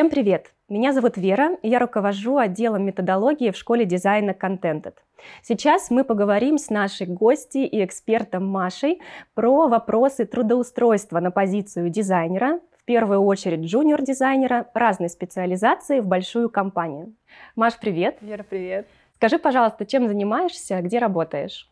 [0.00, 0.54] Всем привет!
[0.70, 4.94] Меня зовут Вера, и я руковожу отделом методологии в школе дизайна Contented.
[5.42, 9.02] Сейчас мы поговорим с нашей гостьей и экспертом Машей
[9.34, 17.12] про вопросы трудоустройства на позицию дизайнера, в первую очередь джуниор-дизайнера разной специализации в большую компанию.
[17.54, 18.16] Маш, привет!
[18.22, 18.86] Вера, привет!
[19.16, 21.69] Скажи, пожалуйста, чем занимаешься, где работаешь?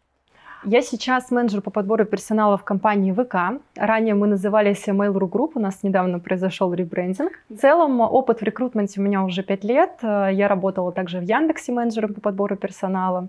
[0.64, 3.62] Я сейчас менеджер по подбору персонала в компании ВК.
[3.76, 7.32] Ранее мы назывались Mail.ru Group, у нас недавно произошел ребрендинг.
[7.48, 9.92] В целом опыт в рекрутменте у меня уже 5 лет.
[10.02, 13.28] Я работала также в Яндексе менеджером по подбору персонала.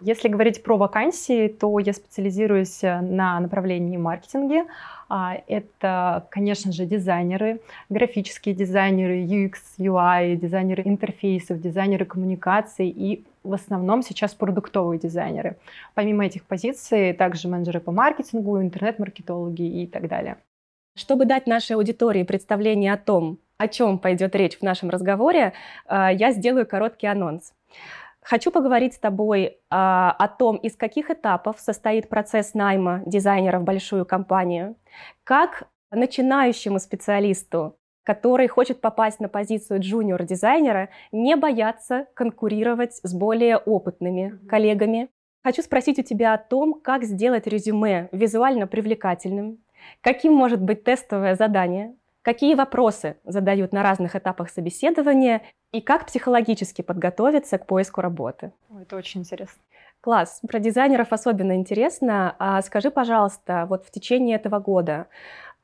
[0.00, 4.64] Если говорить про вакансии, то я специализируюсь на направлении маркетинге.
[5.10, 7.60] А, это, конечно же, дизайнеры,
[7.90, 15.56] графические дизайнеры, UX, UI, дизайнеры интерфейсов, дизайнеры коммуникаций и в основном сейчас продуктовые дизайнеры.
[15.94, 20.36] Помимо этих позиций, также менеджеры по маркетингу, интернет-маркетологи и так далее.
[20.96, 25.52] Чтобы дать нашей аудитории представление о том, о чем пойдет речь в нашем разговоре,
[25.86, 27.52] а, я сделаю короткий анонс.
[28.22, 33.64] Хочу поговорить с тобой а, о том, из каких этапов состоит процесс найма дизайнера в
[33.64, 34.76] большую компанию,
[35.24, 37.76] как начинающему специалисту,
[38.10, 45.10] который хочет попасть на позицию джуниор-дизайнера, не бояться конкурировать с более опытными коллегами.
[45.44, 49.58] Хочу спросить у тебя о том, как сделать резюме визуально привлекательным,
[50.00, 56.82] каким может быть тестовое задание, какие вопросы задают на разных этапах собеседования и как психологически
[56.82, 58.50] подготовиться к поиску работы.
[58.82, 59.62] Это очень интересно.
[60.00, 60.40] Класс.
[60.48, 62.34] Про дизайнеров особенно интересно.
[62.40, 65.06] А скажи, пожалуйста, вот в течение этого года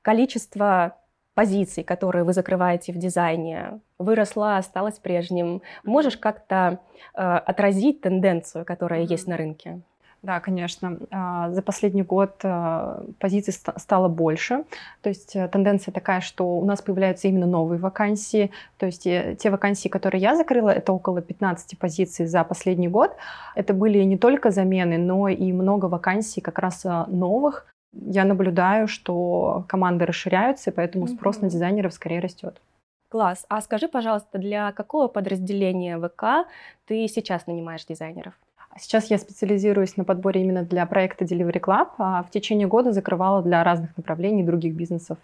[0.03, 0.97] количество
[1.37, 5.61] позиций, которые вы закрываете в дизайне, выросло, осталось прежним.
[5.85, 6.79] Можешь как-то
[7.15, 9.83] э, отразить тенденцию, которая есть на рынке?
[10.23, 10.99] Да, конечно.
[11.11, 14.65] А, за последний год а, позиций стало больше.
[15.03, 18.51] То есть э, тенденция такая, что у нас появляются именно новые вакансии.
[18.79, 23.15] То есть э, те вакансии, которые я закрыла, это около 15 позиций за последний год.
[23.55, 27.67] Это были не только замены, но и много вакансий как раз новых.
[27.93, 32.61] Я наблюдаю, что команды расширяются, и поэтому спрос на дизайнеров скорее растет.
[33.09, 33.47] Класс.
[33.49, 36.49] А скажи, пожалуйста, для какого подразделения ВК
[36.87, 38.35] ты сейчас нанимаешь дизайнеров?
[38.79, 43.43] Сейчас я специализируюсь на подборе именно для проекта Delivery Club, а в течение года закрывала
[43.43, 45.19] для разных направлений других бизнесов.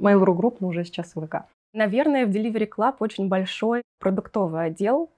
[0.00, 1.44] Mail.ru Group, но уже сейчас ВК.
[1.72, 5.10] Наверное, в Delivery Club очень большой продуктовый отдел,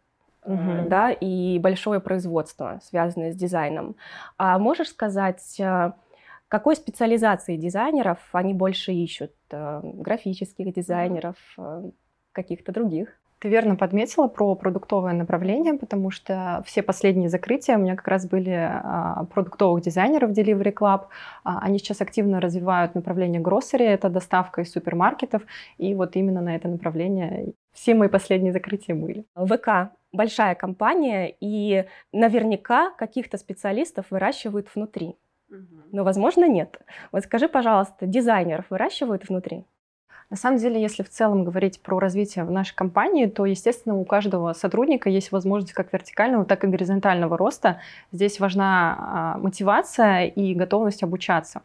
[0.44, 0.88] угу.
[0.88, 3.94] да, и большое производство, связанное с дизайном.
[4.36, 5.92] А можешь сказать, э,
[6.50, 9.32] какой специализации дизайнеров они больше ищут?
[9.52, 11.90] Э, графических дизайнеров, э,
[12.32, 13.08] каких-то других?
[13.38, 18.28] Ты верно подметила про продуктовое направление, потому что все последние закрытия у меня как раз
[18.28, 21.06] были а, продуктовых дизайнеров Delivery Club.
[21.44, 25.42] А, они сейчас активно развивают направление grocery, это доставка из супермаркетов,
[25.78, 29.24] и вот именно на это направление все мои последние закрытия были.
[29.34, 35.16] ВК большая компания, и наверняка каких-то специалистов выращивают внутри.
[35.92, 36.80] Но, возможно, нет.
[37.12, 39.64] Вот скажи, пожалуйста, дизайнеров выращивают внутри?
[40.30, 44.04] На самом деле, если в целом говорить про развитие в нашей компании, то, естественно, у
[44.04, 47.80] каждого сотрудника есть возможность как вертикального, так и горизонтального роста.
[48.12, 51.62] Здесь важна а, мотивация и готовность обучаться,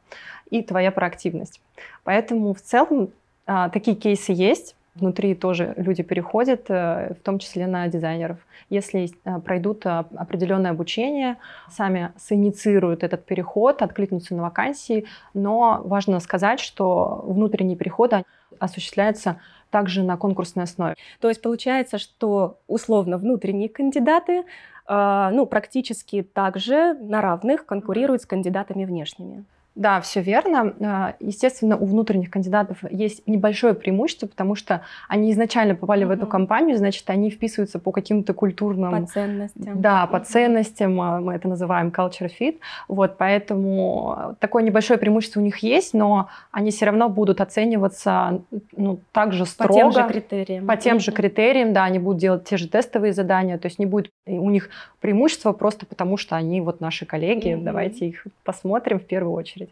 [0.49, 1.61] и твоя проактивность.
[2.03, 3.11] Поэтому в целом
[3.45, 4.75] а, такие кейсы есть.
[4.95, 8.37] Внутри тоже люди переходят, э, в том числе на дизайнеров.
[8.69, 11.35] Если э, пройдут э, определенное обучение,
[11.69, 18.13] сами синициируют этот переход, откликнутся на вакансии, но важно сказать, что внутренний переход
[18.57, 20.95] осуществляется также на конкурсной основе.
[21.19, 24.43] То есть получается, что условно внутренние кандидаты
[24.87, 29.43] ну, практически также на равных конкурируют с кандидатами внешними.
[29.75, 30.73] Да, все верно.
[30.79, 36.07] А, естественно, у внутренних кандидатов есть небольшое преимущество, потому что они изначально попали mm-hmm.
[36.07, 39.05] в эту компанию, значит, они вписываются по каким-то культурным...
[39.05, 39.81] По ценностям.
[39.81, 42.59] Да, по ценностям, а, мы это называем culture fit.
[42.87, 48.41] Вот, поэтому такое небольшое преимущество у них есть, но они все равно будут оцениваться
[48.77, 49.73] ну, так же строго.
[49.73, 50.67] По тем же критериям.
[50.67, 50.99] По тем mm-hmm.
[51.01, 54.49] же критериям, да, они будут делать те же тестовые задания, то есть не будет у
[54.49, 54.69] них
[55.01, 59.64] преимущества просто потому, что они вот наши коллеги, давайте их посмотрим в первую очередь.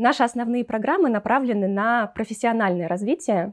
[0.00, 3.52] Наши основные программы направлены на профессиональное развитие,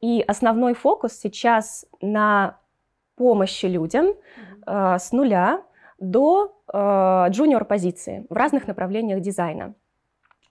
[0.00, 2.60] и основной фокус сейчас на
[3.16, 5.60] помощи людям э, с нуля
[5.98, 6.76] до э,
[7.30, 9.74] джуниор-позиции в разных направлениях дизайна.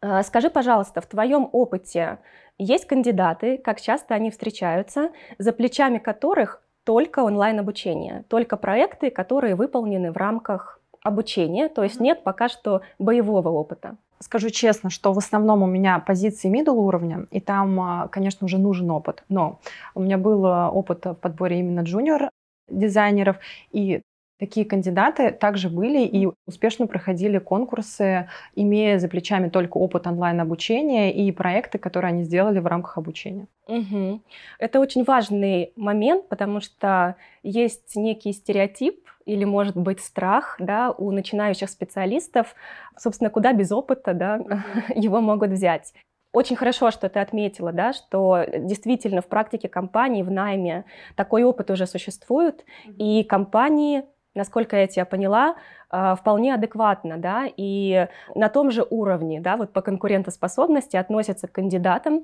[0.01, 2.17] Э, скажи, пожалуйста, в твоем опыте
[2.57, 10.11] есть кандидаты, как часто они встречаются, за плечами которых только онлайн-обучение, только проекты, которые выполнены
[10.11, 13.95] в рамках обучения, то есть нет пока что боевого опыта?
[14.19, 18.57] Скажу честно, что в основном у меня позиции middle уровня, и там, а, конечно, уже
[18.57, 19.23] нужен опыт.
[19.29, 19.59] Но
[19.95, 22.29] у меня был а, опыт в подборе именно джуниор
[22.69, 23.37] дизайнеров,
[23.71, 24.01] и
[24.39, 31.31] Такие кандидаты также были и успешно проходили конкурсы, имея за плечами только опыт онлайн-обучения и
[31.31, 33.47] проекты, которые они сделали в рамках обучения.
[33.67, 34.21] Угу.
[34.59, 41.11] Это очень важный момент, потому что есть некий стереотип или, может быть, страх да, у
[41.11, 42.55] начинающих специалистов,
[42.97, 44.39] собственно, куда без опыта да,
[44.95, 45.93] его могут взять.
[46.33, 50.85] Очень хорошо, что ты отметила, да, что действительно в практике компании, в найме
[51.15, 52.65] такой опыт уже существует,
[52.97, 54.03] и компании
[54.37, 55.55] насколько я тебя поняла,
[55.89, 61.53] а, вполне адекватно, да, и на том же уровне, да, вот по конкурентоспособности относятся к
[61.53, 62.23] кандидатам,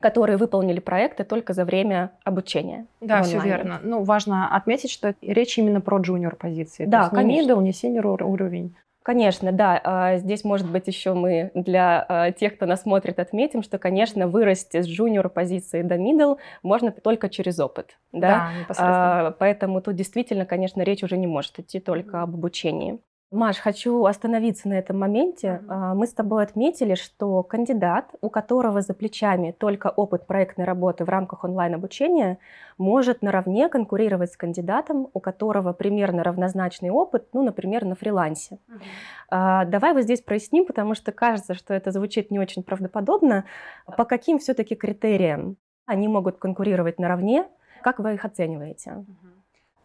[0.00, 2.86] которые выполнили проекты только за время обучения.
[3.00, 3.80] Да, все верно.
[3.82, 6.86] Ну, важно отметить, что речь именно про джуниор позиции.
[6.86, 7.40] Да, То есть конечно.
[7.40, 8.74] не middle, не senior уровень.
[9.02, 9.80] Конечно, да.
[9.82, 14.28] А, здесь, может быть, еще мы для а, тех, кто нас смотрит, отметим, что, конечно,
[14.28, 17.98] вырасти с джуниор позиции до middle можно только через опыт.
[18.12, 22.98] Да, да Поэтому тут действительно, конечно, речь уже не может идти только об обучении.
[23.30, 25.62] Маш, хочу остановиться на этом моменте.
[25.68, 31.04] А, мы с тобой отметили, что кандидат, у которого за плечами только опыт проектной работы
[31.04, 32.38] в рамках онлайн-обучения,
[32.76, 38.58] может наравне конкурировать с кандидатом, у которого примерно равнозначный опыт, ну, например, на фрилансе.
[39.30, 39.64] Uh-huh.
[39.66, 43.44] Давай вот здесь проясним, потому что кажется, что это звучит не очень правдоподобно.
[43.96, 45.56] По каким все-таки критериям
[45.86, 47.46] они могут конкурировать наравне?
[47.82, 48.90] Как вы их оцениваете?
[48.90, 49.39] Uh-huh.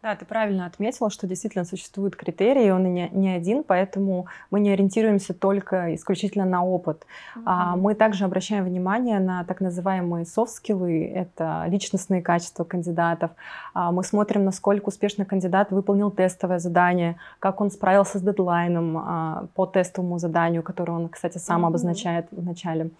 [0.05, 4.69] Да, ты правильно отметила, что действительно существует критерий, он не, не один, поэтому мы не
[4.69, 7.07] ориентируемся только исключительно на опыт.
[7.35, 7.41] Mm-hmm.
[7.47, 13.31] А, мы также обращаем внимание на так называемые софт-скиллы, это личностные качества кандидатов.
[13.73, 19.47] А, мы смотрим, насколько успешно кандидат выполнил тестовое задание, как он справился с дедлайном а,
[19.55, 21.67] по тестовому заданию, которое он, кстати, сам mm-hmm.
[21.67, 22.91] обозначает в начале.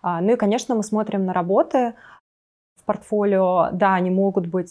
[0.00, 1.94] А, ну и, конечно, мы смотрим на работы,
[2.76, 4.70] в портфолио, да, они могут быть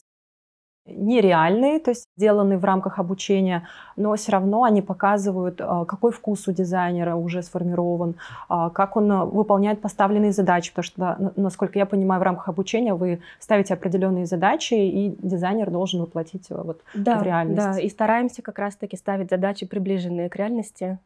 [0.86, 6.48] нереальные, то есть сделаны в рамках обучения, но все равно они показывают, а, какой вкус
[6.48, 8.16] у дизайнера уже сформирован,
[8.50, 12.94] а, как он а, выполняет поставленные задачи, потому что, насколько я понимаю, в рамках обучения
[12.94, 17.58] вы ставите определенные задачи, и дизайнер должен воплотить вот да, в реальность.
[17.58, 20.98] Да, и стараемся как раз-таки ставить задачи, приближенные к реальности,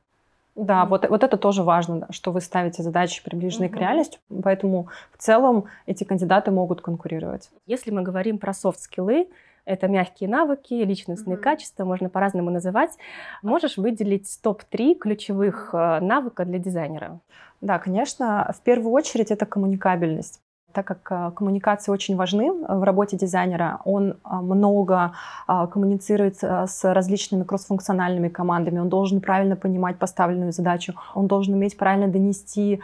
[0.56, 0.88] да, mm-hmm.
[0.88, 3.74] вот, вот это тоже важно, что вы ставите задачи, приближенные mm-hmm.
[3.74, 7.50] к реальности, поэтому в целом эти кандидаты могут конкурировать.
[7.66, 9.28] Если мы говорим про софт-скиллы,
[9.66, 11.42] это мягкие навыки, личностные mm-hmm.
[11.42, 12.92] качества, можно по-разному называть.
[13.42, 17.20] Можешь выделить топ-3 ключевых э, навыка для дизайнера?
[17.62, 18.54] Да, конечно.
[18.58, 20.42] В первую очередь это коммуникабельность
[20.72, 25.14] так как э, коммуникации очень важны в работе дизайнера, он э, много
[25.48, 32.10] коммуницирует с различными кроссфункциональными командами, он должен правильно понимать поставленную задачу, он должен уметь правильно
[32.10, 32.82] донести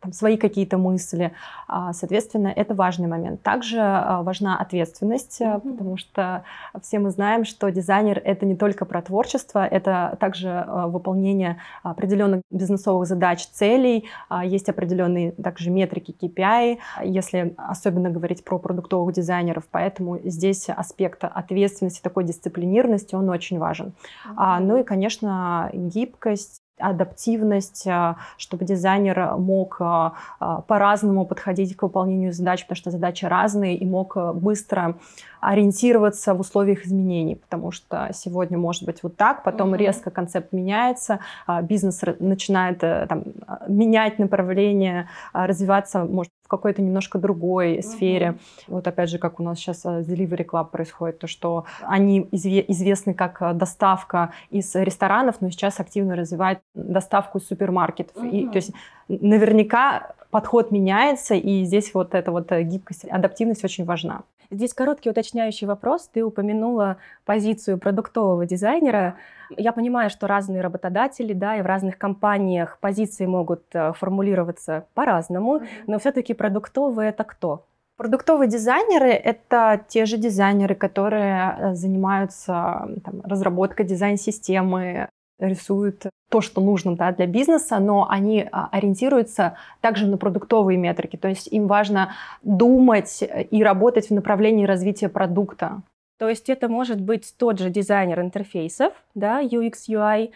[0.00, 1.32] там, свои какие-то мысли.
[1.68, 3.42] А, соответственно, это важный момент.
[3.42, 5.60] Также а, важна ответственность, mm-hmm.
[5.60, 6.44] потому что
[6.82, 13.06] все мы знаем, что дизайнер— это не только про творчество, это также выполнение определенных бизнесовых
[13.06, 14.08] задач, целей,
[14.42, 22.00] есть определенные также метрики KPI, если особенно говорить про продуктовых дизайнеров, поэтому здесь аспект ответственности,
[22.02, 23.92] такой дисциплинированности, он очень важен.
[24.26, 24.58] Mm-hmm.
[24.60, 32.32] Ну и, конечно, гибкость, адаптивность, а, чтобы дизайнер мог а, а, по-разному подходить к выполнению
[32.32, 34.96] задач, потому что задачи разные, и мог быстро
[35.40, 39.78] ориентироваться в условиях изменений, потому что сегодня может быть вот так, потом mm-hmm.
[39.78, 41.20] резко концепт меняется,
[41.62, 43.24] бизнес начинает э, там,
[43.66, 48.36] менять направление, развиваться, может, какой-то немножко другой сфере.
[48.66, 53.14] Вот опять же, как у нас сейчас с Delivery Club происходит, то, что они известны
[53.14, 58.16] как доставка из ресторанов, но сейчас активно развивают доставку из супермаркетов.
[58.16, 58.30] Mm-hmm.
[58.30, 58.72] И, то есть
[59.08, 64.22] наверняка подход меняется, и здесь вот эта вот э, гибкость, адаптивность очень важна.
[64.50, 66.08] Здесь короткий уточняющий вопрос.
[66.12, 69.14] Ты упомянула позицию продуктового дизайнера.
[69.56, 75.62] Я понимаю, что разные работодатели, да, и в разных компаниях позиции могут э, формулироваться по-разному,
[75.86, 77.64] но все-таки продуктовый это кто?
[77.96, 85.08] Продуктовые дизайнеры— это те же дизайнеры, которые э, занимаются там, разработкой дизайн-системы,
[85.40, 91.16] рисуют то, что нужно да, для бизнеса, но они а, ориентируются также на продуктовые метрики.
[91.16, 95.82] То есть им важно думать и работать в направлении развития продукта.
[96.18, 100.30] То есть это может быть тот же дизайнер интерфейсов, да, UX, UI.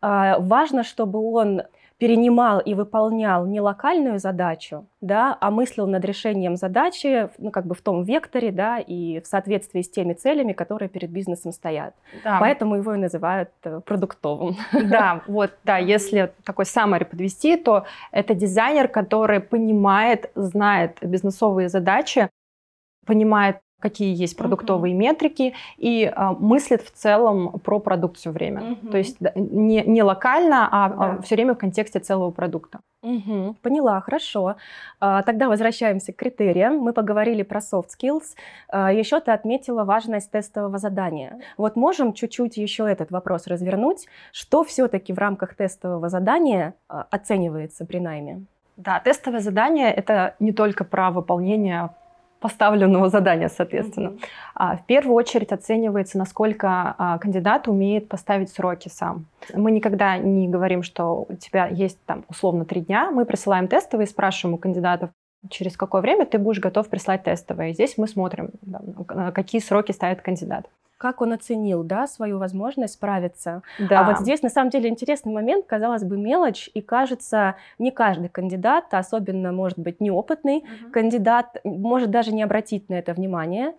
[0.00, 1.62] А, важно, чтобы он
[2.00, 7.74] перенимал и выполнял не локальную задачу, да, а мыслил над решением задачи, ну, как бы
[7.74, 11.94] в том векторе, да, и в соответствии с теми целями, которые перед бизнесом стоят.
[12.24, 12.38] Да.
[12.40, 14.56] Поэтому его и называют э, продуктовым.
[14.72, 22.30] Да, вот, да, если такой summary подвести, то это дизайнер, который понимает, знает бизнесовые задачи,
[23.04, 24.98] понимает какие есть продуктовые uh-huh.
[24.98, 28.60] метрики, и а, мыслит в целом про продукт все время.
[28.60, 28.90] Uh-huh.
[28.90, 30.94] То есть не, не локально, а, да.
[31.18, 32.80] а все время в контексте целого продукта.
[33.02, 34.56] Угу, поняла, хорошо.
[35.00, 36.78] А, тогда возвращаемся к критериям.
[36.78, 38.34] Мы поговорили про soft skills.
[38.68, 41.40] А, еще ты отметила важность тестового задания.
[41.56, 44.06] Вот можем чуть-чуть еще этот вопрос развернуть.
[44.32, 48.44] Что все-таки в рамках тестового задания а, оценивается при найме?
[48.76, 51.90] Да, тестовое задание это не только про выполнение
[52.40, 54.16] поставленного задания, соответственно.
[54.56, 54.78] Mm-hmm.
[54.78, 59.26] В первую очередь оценивается, насколько а, кандидат умеет поставить сроки сам.
[59.54, 63.10] Мы никогда не говорим, что у тебя есть там условно три дня.
[63.10, 65.10] Мы присылаем тестовые, спрашиваем у кандидатов,
[65.48, 67.74] через какое время ты будешь готов прислать тестовые.
[67.74, 68.50] Здесь мы смотрим,
[69.34, 70.66] какие сроки ставит кандидат
[71.00, 73.62] как он оценил, да, свою возможность справиться.
[73.78, 74.00] Да.
[74.00, 78.28] А вот здесь, на самом деле, интересный момент, казалось бы, мелочь, и кажется, не каждый
[78.28, 80.92] кандидат, особенно, может быть, неопытный угу.
[80.92, 83.72] кандидат, может даже не обратить на это внимание.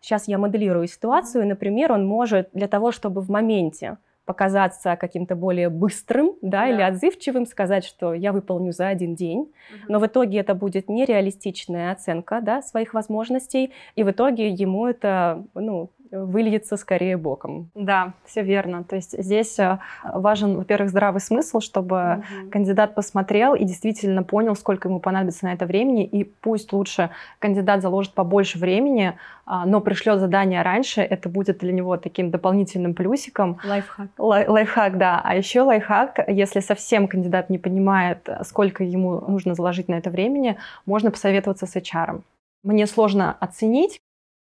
[0.00, 1.48] Сейчас я моделирую ситуацию, угу.
[1.48, 3.96] например, он может для того, чтобы в моменте
[4.28, 9.40] показаться каким-то более быстрым, да, да, или отзывчивым, сказать, что я выполню за один день,
[9.40, 9.84] угу.
[9.88, 15.46] но в итоге это будет нереалистичная оценка, да, своих возможностей, и в итоге ему это,
[15.54, 17.70] ну, выльется скорее боком.
[17.74, 18.84] Да, все верно.
[18.84, 22.50] То есть здесь э, важен, во-первых, здравый смысл, чтобы угу.
[22.50, 27.82] кандидат посмотрел и действительно понял, сколько ему понадобится на это времени, и пусть лучше кандидат
[27.82, 29.14] заложит побольше времени,
[29.46, 33.58] а, но пришлет задание раньше, это будет для него таким дополнительным плюсиком.
[33.64, 34.08] Лайфхак.
[34.18, 35.20] Лай лайфхак, да.
[35.24, 40.58] А еще лайфхак, если совсем кандидат не понимает, сколько ему нужно заложить на это времени,
[40.84, 42.20] можно посоветоваться с HR.
[42.62, 44.00] Мне сложно оценить,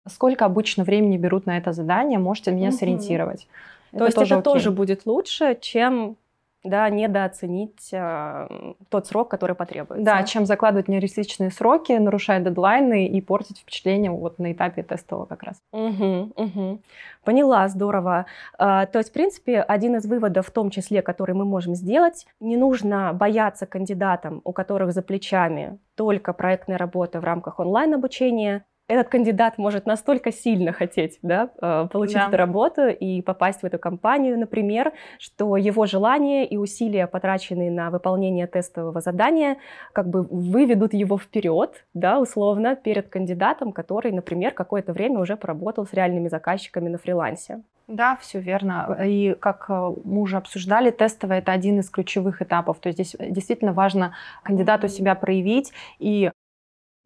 [0.07, 2.19] Сколько обычно времени берут на это задание?
[2.19, 2.77] Можете меня угу.
[2.77, 3.47] сориентировать?
[3.91, 4.53] То это есть тоже это окей.
[4.53, 6.17] тоже будет лучше, чем
[6.63, 8.47] да, недооценить э,
[8.89, 10.05] тот срок, который потребуется.
[10.05, 15.43] Да, чем закладывать нереалистичные сроки, нарушать дедлайны и портить впечатление вот на этапе тестового как
[15.43, 15.61] раз.
[15.73, 16.79] Угу, угу.
[17.25, 18.25] Поняла, здорово.
[18.57, 22.25] А, то есть, в принципе, один из выводов, в том числе, который мы можем сделать,
[22.39, 29.09] не нужно бояться кандидатам, у которых за плечами только проектная работа в рамках онлайн-обучения, этот
[29.09, 32.27] кандидат может настолько сильно хотеть да, э, получить да.
[32.27, 37.89] эту работу и попасть в эту компанию, например, что его желания и усилия, потраченные на
[37.89, 39.57] выполнение тестового задания,
[39.93, 45.85] как бы выведут его вперед, да, условно, перед кандидатом, который, например, какое-то время уже поработал
[45.85, 47.61] с реальными заказчиками на фрилансе.
[47.87, 48.97] Да, все верно.
[49.05, 52.79] И как э, мы уже обсуждали, тестовое это один из ключевых этапов.
[52.79, 54.13] То есть здесь действительно важно
[54.43, 56.31] кандидату себя проявить и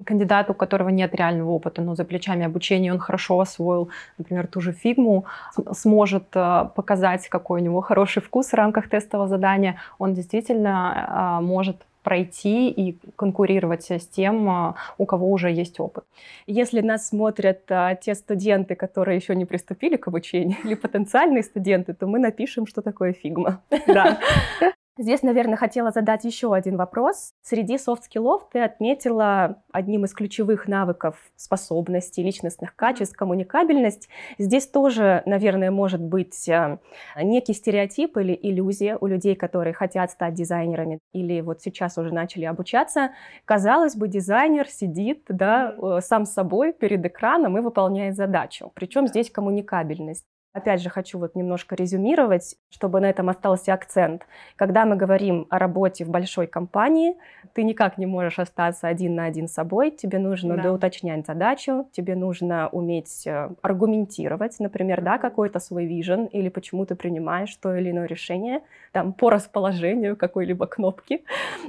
[0.06, 4.62] кандидат, у которого нет реального опыта, но за плечами обучения он хорошо освоил, например, ту
[4.62, 5.25] же фигму,
[5.72, 11.44] сможет э, показать, какой у него хороший вкус в рамках тестового задания, он действительно э,
[11.44, 16.06] может пройти и конкурировать с тем, э, у кого уже есть опыт.
[16.46, 21.94] Если нас смотрят а, те студенты, которые еще не приступили к обучению, или потенциальные студенты,
[21.94, 23.62] то мы напишем, что такое фигма.
[25.00, 27.34] Здесь, наверное, хотела задать еще один вопрос.
[27.44, 34.10] Среди soft skill ов ты отметила одним из ключевых навыков способностей, личностных качеств, коммуникабельность.
[34.39, 36.80] Здесь тоже, наверное, может быть э,
[37.16, 42.46] некий стереотип или иллюзия у людей, которые хотят стать дизайнерами или вот сейчас уже начали
[42.46, 43.12] обучаться.
[43.46, 48.72] Казалось бы, дизайнер сидит да, э, сам с собой перед экраном и выполняет задачу.
[48.74, 50.25] Причем здесь коммуникабельность.
[50.57, 54.25] Опять же, хочу вот немножко резюмировать, чтобы на этом остался акцент.
[54.55, 57.15] Когда мы говорим о работе в большой компании,
[57.53, 60.63] ты никак не можешь остаться один на один с собой, тебе нужно да.
[60.63, 66.95] доуточнять задачу, тебе нужно уметь э, аргументировать, например, да, какой-то свой вижен или почему ты
[66.95, 68.61] принимаешь то или иное решение,
[68.93, 71.23] там, по расположению какой-либо кнопки.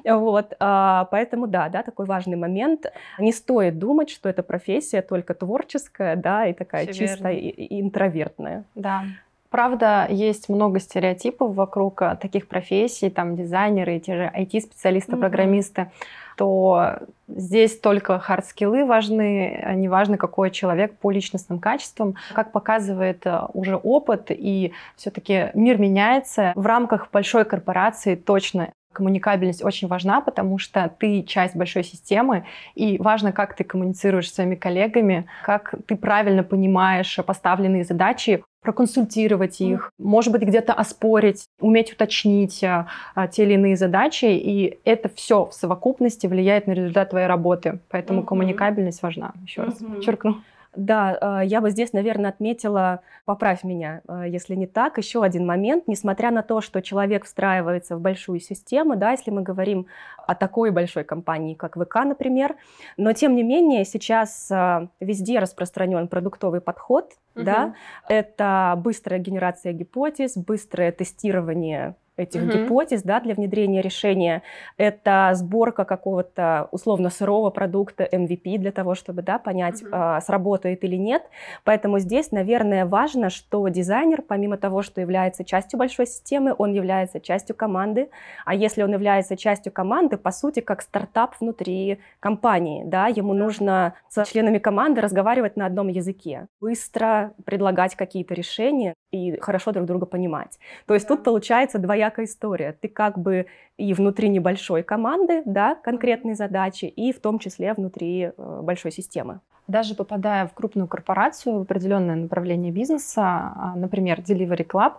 [0.04, 2.90] Вот, а, поэтому, да, да, такой важный момент.
[3.18, 8.64] Не стоит думать, что эта профессия только творческая, да, и такая Все чисто и интровертная.
[8.78, 9.04] Да.
[9.50, 15.20] Правда, есть много стереотипов вокруг э, таких профессий, там дизайнеры, те же IT-специалисты, mm-hmm.
[15.20, 15.90] программисты,
[16.36, 22.14] то здесь только хард-скиллы важны, а не важно, какой человек по личностным качествам.
[22.34, 26.52] Как показывает э, уже опыт, и все-таки мир меняется.
[26.54, 32.98] В рамках большой корпорации точно коммуникабельность очень важна, потому что ты часть большой системы, и
[32.98, 39.92] важно, как ты коммуницируешь с своими коллегами, как ты правильно понимаешь поставленные задачи, проконсультировать их,
[39.98, 45.46] может быть, где-то оспорить, уметь уточнить а, а, те или иные задачи, и это все
[45.46, 47.78] в совокупности влияет на результат твоей работы.
[47.88, 48.26] Поэтому mm-hmm.
[48.26, 49.64] коммуникабельность важна, еще mm-hmm.
[49.64, 50.42] раз подчеркну.
[50.78, 55.44] Да, э, я бы здесь, наверное, отметила, поправь меня, э, если не так, еще один
[55.44, 55.88] момент.
[55.88, 59.88] Несмотря на то, что человек встраивается в большую систему, да, если мы говорим
[60.28, 62.54] о такой большой компании, как ВК, например,
[62.96, 67.44] но тем не менее сейчас э, везде распространен продуктовый подход, угу.
[67.44, 67.74] да,
[68.08, 72.52] это быстрая генерация гипотез, быстрое тестирование этих угу.
[72.52, 74.42] гипотез да, для внедрения решения.
[74.76, 79.90] Это сборка какого-то условно сырого продукта MVP для того, чтобы да, понять, угу.
[79.92, 81.22] а, сработает или нет.
[81.64, 87.20] Поэтому здесь, наверное, важно, что дизайнер, помимо того, что является частью большой системы, он является
[87.20, 88.10] частью команды.
[88.44, 93.94] А если он является частью команды, по сути, как стартап внутри компании, да, ему нужно
[94.08, 100.06] с членами команды разговаривать на одном языке, быстро предлагать какие-то решения и хорошо друг друга
[100.06, 100.58] понимать.
[100.86, 102.72] То есть тут получается двоякая история.
[102.72, 103.46] Ты как бы
[103.76, 109.40] и внутри небольшой команды, да, конкретные задачи, и в том числе внутри э, большой системы.
[109.66, 114.92] Даже попадая в крупную корпорацию, в определенное направление бизнеса, а, например, Delivery Club,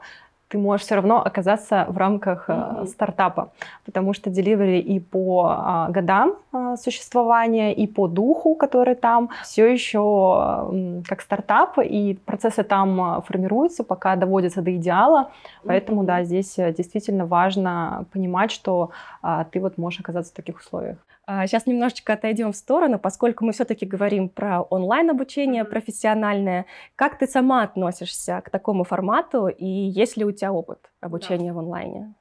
[0.50, 2.88] ты можешь все равно оказаться в рамках mm-hmm.
[2.88, 3.51] стартапа,
[3.86, 9.72] потому что Delivery и по а, годам а, существования, и по духу, который там, все
[9.72, 10.72] еще а,
[11.08, 15.29] как стартап, и процессы там формируются, пока доводятся до идеала.
[15.63, 16.08] Поэтому, mm-hmm.
[16.08, 18.89] да, здесь э, действительно важно понимать, что
[19.22, 20.98] а, ты вот можешь оказаться в таких условиях.
[21.30, 26.66] Сейчас а, немножечко отойдем в сторону, поскольку мы все-таки говорим про онлайн-обучение профессиональное.
[26.96, 31.54] Как ты сама относишься к такому формату и есть ли у тебя опыт обучения да.
[31.54, 32.16] в онлайне?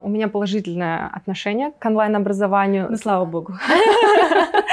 [0.00, 2.86] У меня положительное отношение к онлайн-образованию.
[2.88, 3.54] Ну, слава богу.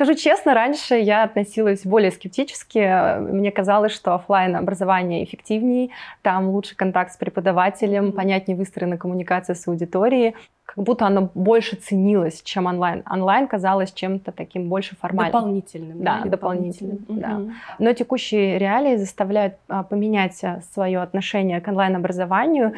[0.00, 3.20] Скажу честно, раньше я относилась более скептически.
[3.20, 5.90] Мне казалось, что офлайн образование эффективнее,
[6.22, 10.34] там лучше контакт с преподавателем, понятнее выстроена коммуникация с аудиторией
[10.74, 13.02] как будто оно больше ценилось, чем онлайн.
[13.10, 15.32] Онлайн казалось чем-то таким больше формальным.
[15.32, 16.02] Дополнительным.
[16.04, 16.96] Да, дополнительным.
[16.98, 17.54] дополнительным да.
[17.80, 22.74] Но текущие реалии заставляют а, поменять а, свое отношение к онлайн-образованию,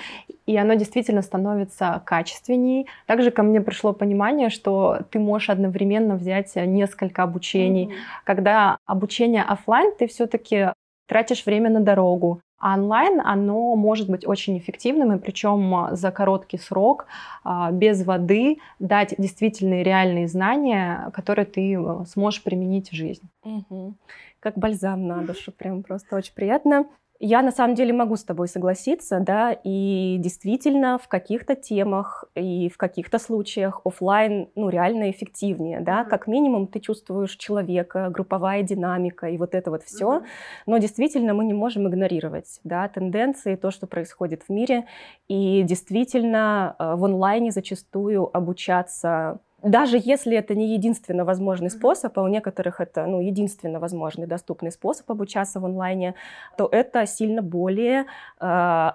[0.47, 2.87] и оно действительно становится качественней.
[3.07, 7.87] Также ко мне пришло понимание, что ты можешь одновременно взять несколько обучений.
[7.87, 8.25] Mm-hmm.
[8.25, 10.73] Когда обучение офлайн, ты все-таки
[11.07, 16.13] тратишь время на дорогу, а онлайн оно может быть очень эффективным, и причем а, за
[16.13, 17.07] короткий срок,
[17.43, 23.29] а, без воды, дать действительные реальные знания, которые ты э, сможешь применить в жизни.
[23.43, 23.95] Угу.
[24.39, 26.87] Как бальзам на душу, прям просто очень приятно.
[27.25, 32.69] Я на самом деле могу с тобой согласиться, да, и действительно в каких-то темах и
[32.69, 36.09] в каких-то случаях офлайн, ну, реально эффективнее, да, mm-hmm.
[36.09, 40.25] как минимум ты чувствуешь человека, групповая динамика и вот это вот все, mm-hmm.
[40.67, 44.87] но действительно мы не можем игнорировать, да, тенденции, то, что происходит в мире,
[45.29, 52.23] и действительно э, в онлайне зачастую обучаться даже если это не единственно возможный способ, а
[52.23, 56.15] у некоторых это ну, единственно возможный доступный способ обучаться в онлайне,
[56.57, 58.07] то это сильно более
[58.41, 58.45] э,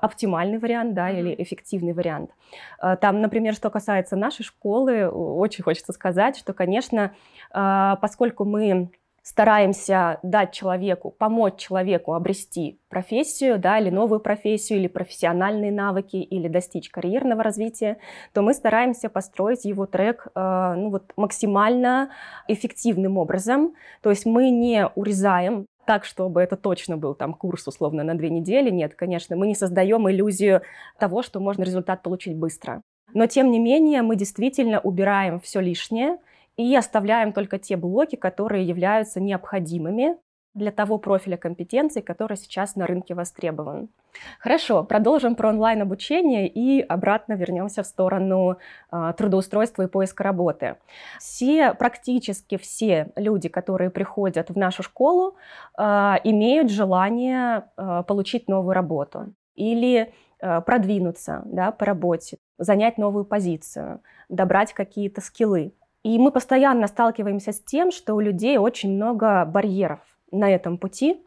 [0.01, 2.31] оптимальный вариант да, или эффективный вариант.
[2.81, 7.13] Э, там, например, что касается нашей школы, очень хочется сказать, что, конечно,
[7.53, 8.89] э, поскольку мы
[9.27, 16.47] стараемся дать человеку, помочь человеку обрести профессию, да, или новую профессию, или профессиональные навыки, или
[16.47, 17.97] достичь карьерного развития,
[18.31, 22.09] то мы стараемся построить его трек э, ну, вот, максимально
[22.47, 23.73] эффективным образом.
[24.01, 28.29] То есть мы не урезаем так, чтобы это точно был там курс условно на две
[28.29, 28.69] недели.
[28.69, 30.61] Нет, конечно, мы не создаем иллюзию
[30.99, 32.81] того, что можно результат получить быстро.
[33.13, 36.17] Но тем не менее мы действительно убираем все лишнее,
[36.57, 40.17] и оставляем только те блоки, которые являются необходимыми
[40.57, 43.89] для того профиля компетенций, который сейчас на рынке востребован.
[44.39, 48.57] Хорошо, продолжим про онлайн-обучение и обратно вернемся в сторону
[48.91, 50.77] э, трудоустройства и поиска работы.
[51.19, 55.35] Все, практически все люди, которые приходят в нашу школу,
[55.77, 55.83] э,
[56.23, 64.01] имеют желание э, получить новую работу или э, продвинуться да, по работе, занять новую позицию,
[64.29, 65.73] добрать какие-то скиллы.
[66.07, 69.99] И мы постоянно сталкиваемся с тем, что у людей очень много барьеров
[70.31, 71.21] на этом пути.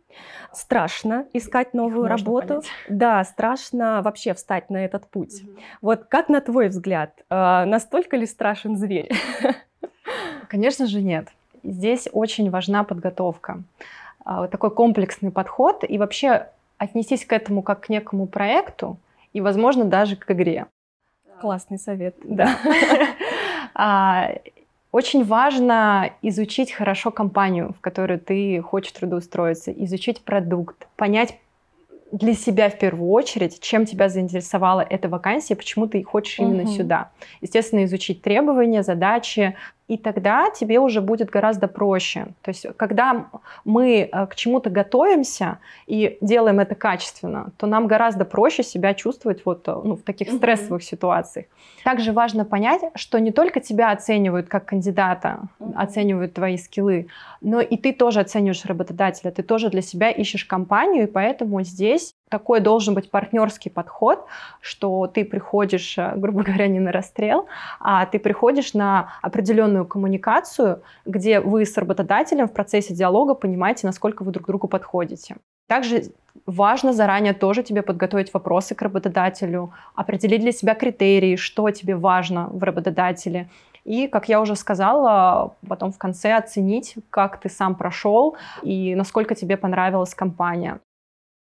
[0.55, 2.47] Страшно искать новую Их работу.
[2.47, 2.65] Понять.
[2.89, 5.43] Да, страшно вообще встать на этот путь.
[5.43, 5.51] Угу.
[5.83, 9.11] Вот как на твой взгляд, э, настолько ли страшен зверь?
[10.49, 11.29] Конечно же нет.
[11.63, 13.63] Здесь очень важна подготовка.
[14.25, 16.47] А, вот такой комплексный подход и вообще
[16.79, 18.97] отнестись к этому как к некому проекту
[19.35, 20.69] и, возможно, даже к игре.
[21.43, 22.57] Классный совет, да.
[24.93, 31.37] Очень важно изучить хорошо компанию, в которую ты хочешь трудоустроиться, изучить продукт, понять
[32.13, 36.73] для себя в первую очередь, чем тебя заинтересовала эта вакансия, почему ты хочешь именно угу.
[36.73, 37.11] сюда.
[37.41, 39.55] Естественно, изучить требования, задачи,
[39.91, 42.29] и тогда тебе уже будет гораздо проще.
[42.43, 43.27] То есть, когда
[43.65, 49.45] мы э, к чему-то готовимся и делаем это качественно, то нам гораздо проще себя чувствовать
[49.45, 50.85] вот э, ну, в таких стрессовых mm-hmm.
[50.85, 51.47] ситуациях.
[51.83, 55.73] Также важно понять, что не только тебя оценивают как кандидата, mm-hmm.
[55.75, 57.09] оценивают твои скиллы,
[57.41, 62.15] но и ты тоже оцениваешь работодателя, ты тоже для себя ищешь компанию, и поэтому здесь
[62.31, 64.25] такой должен быть партнерский подход,
[64.61, 67.47] что ты приходишь, э, грубо говоря, не на расстрел,
[67.81, 74.23] а ты приходишь на определенную коммуникацию, где вы с работодателем в процессе диалога понимаете, насколько
[74.23, 75.37] вы друг другу подходите.
[75.69, 76.05] Также
[76.47, 82.49] важно заранее тоже тебе подготовить вопросы к работодателю, определить для себя критерии, что тебе важно
[82.53, 83.49] в работодателе.
[83.85, 89.35] И, как я уже сказала, потом в конце оценить, как ты сам прошел и насколько
[89.35, 90.81] тебе понравилась компания.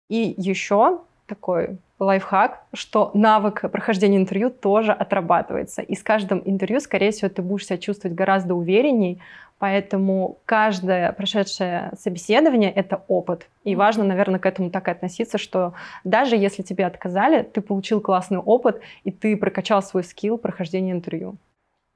[0.09, 5.83] И еще такой лайфхак, что навык прохождения интервью тоже отрабатывается.
[5.83, 9.21] И с каждым интервью, скорее всего, ты будешь себя чувствовать гораздо уверенней,
[9.59, 13.49] поэтому каждое прошедшее собеседование— это опыт.
[13.65, 18.01] И важно, наверное, к этому так и относиться, что даже если тебе отказали, ты получил
[18.01, 21.37] классный опыт, и ты прокачал свой скилл прохождения интервью.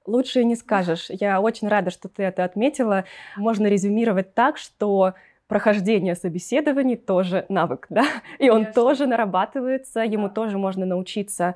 [0.07, 1.09] Лучше не скажешь.
[1.11, 3.05] Я очень рада, что ты это отметила.
[3.37, 5.13] Можно резюмировать так, что
[5.51, 8.05] прохождение собеседований тоже навык, да,
[8.39, 8.83] и он Конечно.
[8.83, 10.35] тоже нарабатывается, ему да.
[10.35, 11.55] тоже можно научиться.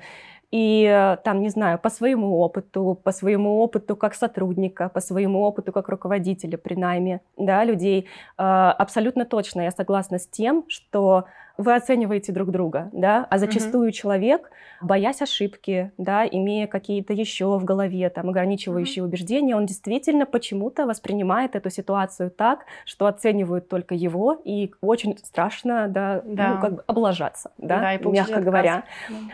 [0.51, 5.41] И э, там, не знаю, по своему опыту, по своему опыту как сотрудника, по своему
[5.41, 11.25] опыту как руководителя при найме да, людей, э, абсолютно точно я согласна с тем, что
[11.57, 13.93] вы оцениваете друг друга, да, а зачастую mm-hmm.
[13.93, 19.07] человек, боясь ошибки, да, имея какие-то еще в голове там ограничивающие mm-hmm.
[19.07, 25.87] убеждения, он действительно почему-то воспринимает эту ситуацию так, что оценивают только его, и очень страшно,
[25.87, 26.55] да, да.
[26.55, 28.45] ну, как бы облажаться, да, да и мягко отказ.
[28.45, 28.83] говоря.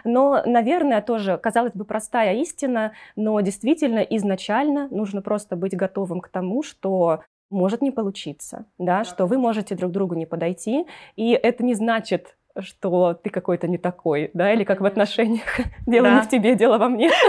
[0.03, 6.29] Но, наверное, тоже, казалось бы, простая истина, но действительно изначально нужно просто быть готовым к
[6.29, 10.85] тому, что может не получиться, да, да, что вы можете друг другу не подойти,
[11.15, 16.07] и это не значит, что ты какой-то не такой, да, или как в отношениях, дело
[16.07, 16.15] да.
[16.15, 17.09] не в тебе, дело во мне.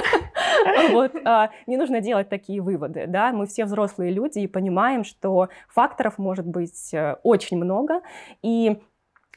[0.92, 5.48] Вот, а, не нужно делать такие выводы, да, мы все взрослые люди и понимаем, что
[5.68, 8.00] факторов может быть э, очень много,
[8.42, 8.80] и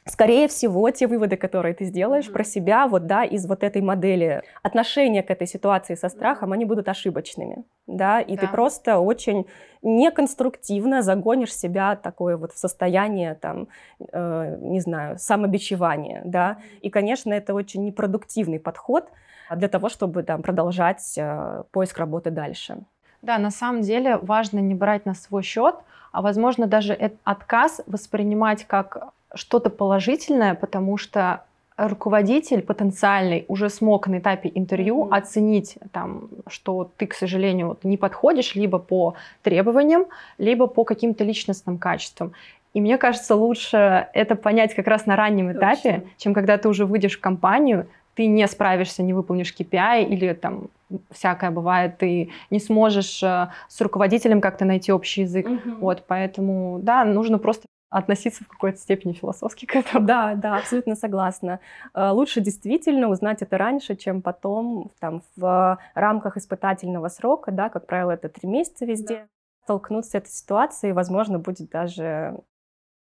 [0.08, 2.32] Скорее всего, те выводы, которые ты сделаешь mm-hmm.
[2.32, 6.64] про себя, вот да, из вот этой модели отношения к этой ситуации со страхом, они
[6.64, 8.42] будут ошибочными, да, и да.
[8.42, 9.46] ты просто очень
[9.82, 13.66] неконструктивно загонишь себя такое вот в состояние там,
[14.12, 19.08] э, не знаю, самобичевания, да, и, конечно, это очень непродуктивный подход
[19.54, 22.78] для того, чтобы там продолжать э, поиск работы дальше.
[23.26, 25.74] Да, на самом деле важно не брать на свой счет,
[26.12, 31.42] а возможно даже этот отказ воспринимать как что-то положительное, потому что
[31.76, 35.18] руководитель потенциальный уже смог на этапе интервью mm-hmm.
[35.18, 40.06] оценить, там, что ты, к сожалению, вот, не подходишь либо по требованиям,
[40.38, 42.32] либо по каким-то личностным качествам.
[42.74, 46.10] И мне кажется, лучше это понять как раз на раннем этапе, Точно.
[46.16, 50.68] чем когда ты уже выйдешь в компанию, ты не справишься, не выполнишь KPI или там
[51.10, 55.46] всякое бывает, ты не сможешь э, с руководителем как-то найти общий язык.
[55.46, 55.76] Угу.
[55.80, 60.06] Вот, поэтому, да, нужно просто относиться в какой-то степени философски к этому.
[60.06, 61.60] Да, да, абсолютно согласна.
[61.94, 67.86] Э, лучше действительно узнать это раньше, чем потом там, в рамках испытательного срока, да, как
[67.86, 69.26] правило, это три месяца везде, да.
[69.64, 72.38] столкнуться с этой ситуацией, возможно, будет даже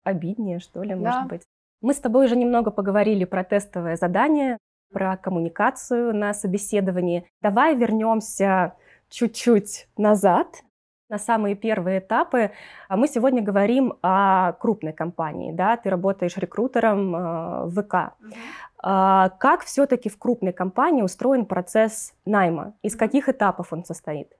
[0.04, 0.96] обиднее, что ли, да.
[0.96, 1.42] может быть.
[1.82, 4.58] Мы с тобой уже немного поговорили про тестовое задание,
[4.92, 7.26] про коммуникацию на собеседовании.
[7.42, 8.74] Давай вернемся
[9.08, 10.62] чуть-чуть назад
[11.08, 12.52] на самые первые этапы.
[12.88, 17.94] А мы сегодня говорим о крупной компании, да, ты работаешь рекрутером э, в ВК.
[17.94, 19.32] Mm-hmm.
[19.38, 22.72] Как все-таки в крупной компании устроен процесс найма?
[22.80, 24.32] Из каких этапов он состоит?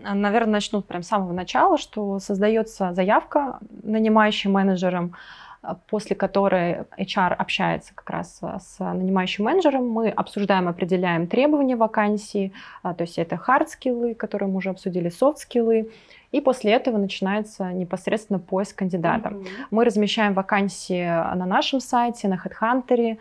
[0.00, 5.16] Наверное, начну прямо с самого начала, что создается заявка нанимающим менеджером, а,
[5.88, 12.52] после которой HR общается как раз а, с нанимающим менеджером, мы обсуждаем, определяем требования вакансии,
[12.82, 15.90] а, то есть это hard-скиллы, которые мы уже обсудили, soft-скиллы,
[16.32, 19.28] и после этого начинается непосредственно поиск кандидата.
[19.28, 19.46] Mm-hmm.
[19.70, 23.18] Мы размещаем вакансии на нашем сайте, на HeadHunter,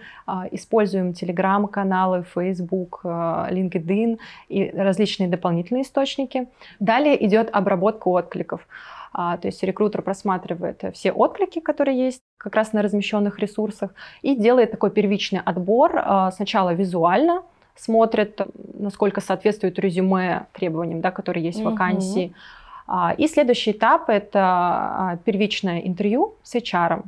[0.51, 4.17] используем телеграм-каналы, Facebook, LinkedIn
[4.49, 6.47] и различные дополнительные источники.
[6.79, 8.65] Далее идет обработка откликов.
[9.13, 14.35] А, то есть рекрутер просматривает все отклики, которые есть как раз на размещенных ресурсах, и
[14.35, 17.43] делает такой первичный отбор а, сначала визуально,
[17.75, 18.39] смотрят,
[18.73, 22.33] насколько соответствует резюме требованиям, да, которые есть в вакансии.
[22.33, 22.60] А,
[23.17, 27.03] и следующий этап– это а, первичное интервью с HR.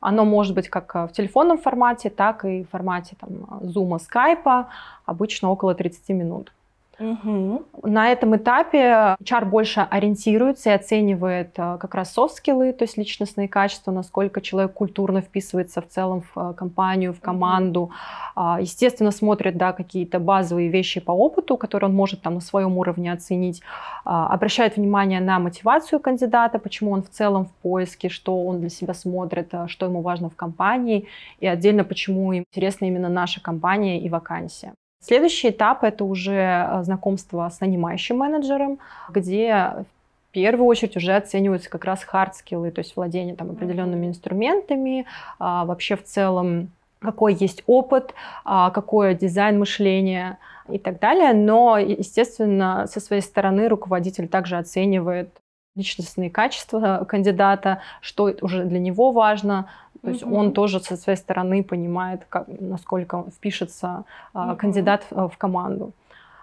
[0.00, 3.30] Оно может быть как в телефонном формате, так и в формате там,
[3.62, 4.66] Zoom, Skype,
[5.06, 6.52] обычно около 30 минут.
[6.98, 7.64] Угу.
[7.84, 13.48] На этом этапе HR больше ориентируется и оценивает э, как раз софт-скиллы, то есть личностные
[13.48, 17.90] качества, насколько человек культурно вписывается в целом в э, компанию, в команду.
[18.34, 18.58] Угу.
[18.60, 23.12] Естественно, смотрит да, какие-то базовые вещи по опыту, которые он может там на своем уровне
[23.12, 23.62] оценить.
[24.04, 28.70] А, обращает внимание на мотивацию кандидата, почему он в целом в поиске, что он для
[28.70, 31.06] себя смотрит, э, что ему важно в компании,
[31.40, 34.74] и отдельно почему им интересна именно наша компания и вакансия.
[35.00, 39.84] Следующий этап это уже э, знакомство с нанимающим менеджером, где
[40.28, 44.06] в первую очередь уже оцениваются как раз hard skill ы, то есть владение там определенными
[44.06, 45.06] инструментами,
[45.38, 48.12] а, вообще в целом какой есть опыт,
[48.44, 51.32] а, какое дизайн мышления и так далее.
[51.32, 55.30] Но, естественно, со своей стороны руководитель также оценивает
[55.76, 59.70] личностные качества кандидата, что уже для него важно,
[60.02, 60.36] то есть угу.
[60.36, 64.56] он тоже со своей стороны понимает, как, насколько впишется угу.
[64.56, 65.92] кандидат в команду.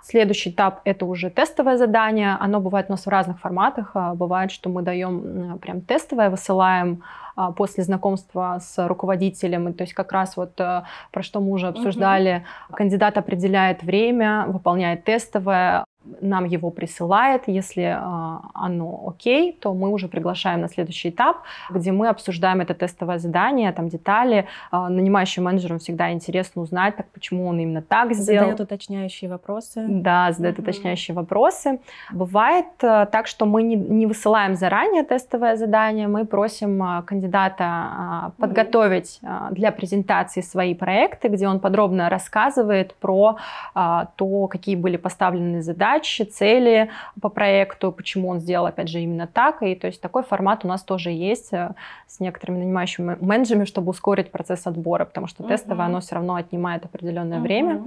[0.08, 2.38] Следующий этап это уже тестовое задание.
[2.40, 3.92] Оно бывает у нас в разных форматах.
[3.96, 7.02] А, бывает, что мы даем прям тестовое, высылаем
[7.36, 9.74] а, после знакомства с руководителем.
[9.74, 12.46] То есть как раз вот э, про что мы уже обсуждали.
[12.70, 12.78] Угу.
[12.78, 15.85] Кандидат определяет время, выполняет тестовое,
[16.22, 17.44] нам его присылает.
[17.48, 21.38] Если э, оно окей, то мы уже приглашаем на следующий этап,
[21.70, 24.48] где мы обсуждаем это тестовое задание, там детали.
[24.72, 28.50] Э, нанимающим менеджерам всегда интересно узнать, так почему он именно так сделал.
[28.50, 29.86] Задает уточняющие вопросы.
[29.88, 30.62] Да, задает uh-huh.
[30.62, 31.80] уточняющие вопросы.
[32.12, 38.34] Бывает э, так, что мы не, не высылаем заранее тестовое задание, мы просим э, кандидата
[38.38, 39.20] подготовить
[39.52, 43.38] для презентации свои проекты, где он подробно рассказывает про
[43.74, 46.90] то, какие были поставлены задачи, задачи, цели
[47.22, 49.62] по проекту, почему он сделал, опять же, именно так.
[49.64, 51.74] И то есть такой формат у нас тоже есть э,
[52.08, 55.50] с некоторыми нанимающими менеджерами, чтобы ускорить процесс отбора, потому что uh-huh.
[55.50, 57.42] тестовое оно все равно отнимает определенное uh-huh.
[57.42, 57.84] время.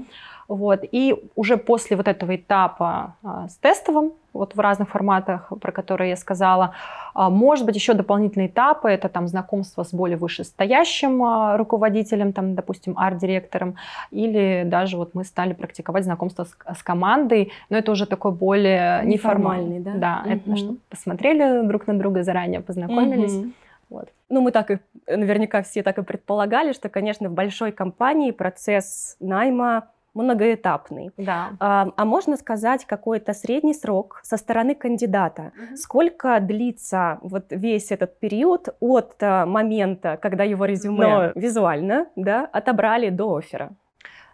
[0.49, 0.81] Вот.
[0.91, 6.11] И уже после вот этого этапа а, с тестовым, вот в разных форматах, про которые
[6.11, 6.75] я сказала,
[7.13, 12.55] а, может быть еще дополнительные этапы, это там знакомство с более вышестоящим а, руководителем, там,
[12.55, 13.77] допустим, арт-директором,
[14.11, 19.03] или даже вот мы стали практиковать знакомство с, с командой, но это уже такой более
[19.05, 19.93] неформальный, да?
[19.97, 20.33] Да, угу.
[20.33, 23.35] это чтобы посмотрели друг на друга заранее, познакомились.
[23.35, 23.53] Угу.
[23.91, 24.09] Вот.
[24.31, 29.17] Ну, мы так и, наверняка все так и предполагали, что, конечно, в большой компании процесс
[29.21, 29.89] найма
[30.23, 31.11] многоэтапный.
[31.17, 31.51] Да.
[31.61, 35.53] А, а можно сказать какой-то средний срок со стороны кандидата?
[35.57, 35.77] Угу.
[35.77, 41.33] Сколько длится вот весь этот период от а, момента, когда его резюме Но...
[41.35, 43.71] визуально да, отобрали до оффера?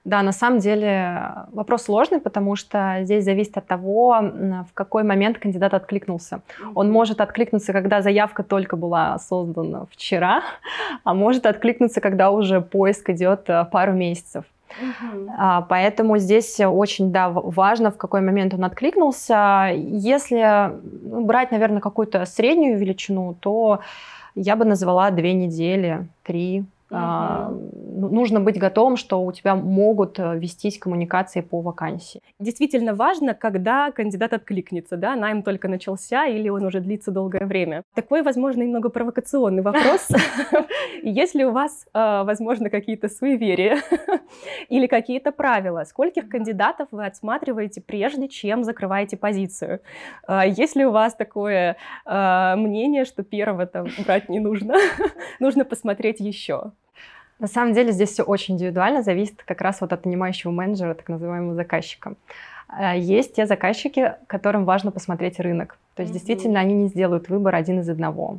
[0.05, 5.39] Да, на самом деле вопрос сложный, потому что здесь зависит от того, в какой момент
[5.39, 6.43] кандидат откликнулся.
[6.75, 10.43] Он может откликнуться, когда заявка только была создана вчера,
[11.05, 14.45] а может откликнуться, когда уже поиск идет а, пару месяцев.
[14.81, 15.31] Угу.
[15.39, 19.71] А, поэтому здесь очень да, важно, в какой момент он откликнулся.
[19.75, 23.81] Если ну, брать, наверное, какую-то среднюю величину, то
[24.35, 28.11] я бы назвала две недели, три Угу.
[28.11, 32.21] Нужно быть готовым, что у тебя могут э, вестись коммуникации по вакансии.
[32.39, 37.83] Действительно важно, когда кандидат откликнется, да, найм только начался или он уже длится долгое время.
[37.95, 40.09] Такой, возможно, немного провокационный вопрос.
[41.03, 43.79] Есть ли у вас, э, возможно, какие-то суеверия
[44.69, 45.85] или какие-то правила?
[45.85, 49.81] Скольких кандидатов вы отсматриваете прежде, чем закрываете позицию?
[50.29, 51.77] Есть ли у вас такое
[52.07, 54.75] мнение, что первого там брать не нужно?
[55.41, 56.73] Нужно посмотреть еще?
[57.39, 61.09] На самом деле здесь все очень индивидуально, зависит как раз вот от нанимающего менеджера, так
[61.09, 62.15] называемого заказчика.
[62.69, 65.77] А, есть те заказчики, которым важно посмотреть рынок.
[65.95, 66.15] То есть mm-hmm.
[66.15, 68.39] действительно они не сделают выбор один из одного.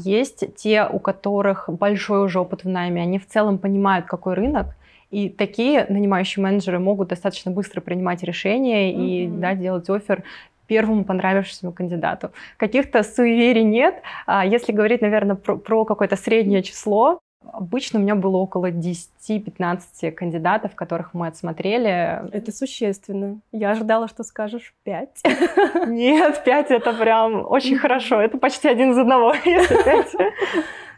[0.00, 4.66] Есть те, у которых большой уже опыт в найме, они в целом понимают, какой рынок,
[5.10, 9.06] и такие нанимающие менеджеры могут достаточно быстро принимать решения mm-hmm.
[9.06, 10.24] и да, делать офер
[10.66, 12.32] первому понравившемуся кандидату.
[12.56, 14.02] Каких-то суеверий нет.
[14.26, 20.10] А если говорить, наверное, про, про какое-то среднее число, Обычно у меня было около 10-15
[20.12, 22.28] кандидатов, которых мы отсмотрели.
[22.32, 23.40] Это существенно.
[23.52, 25.22] Я ожидала, что скажешь 5.
[25.86, 28.20] Нет, 5 это прям очень хорошо.
[28.20, 30.16] Это почти один из одного, если 5.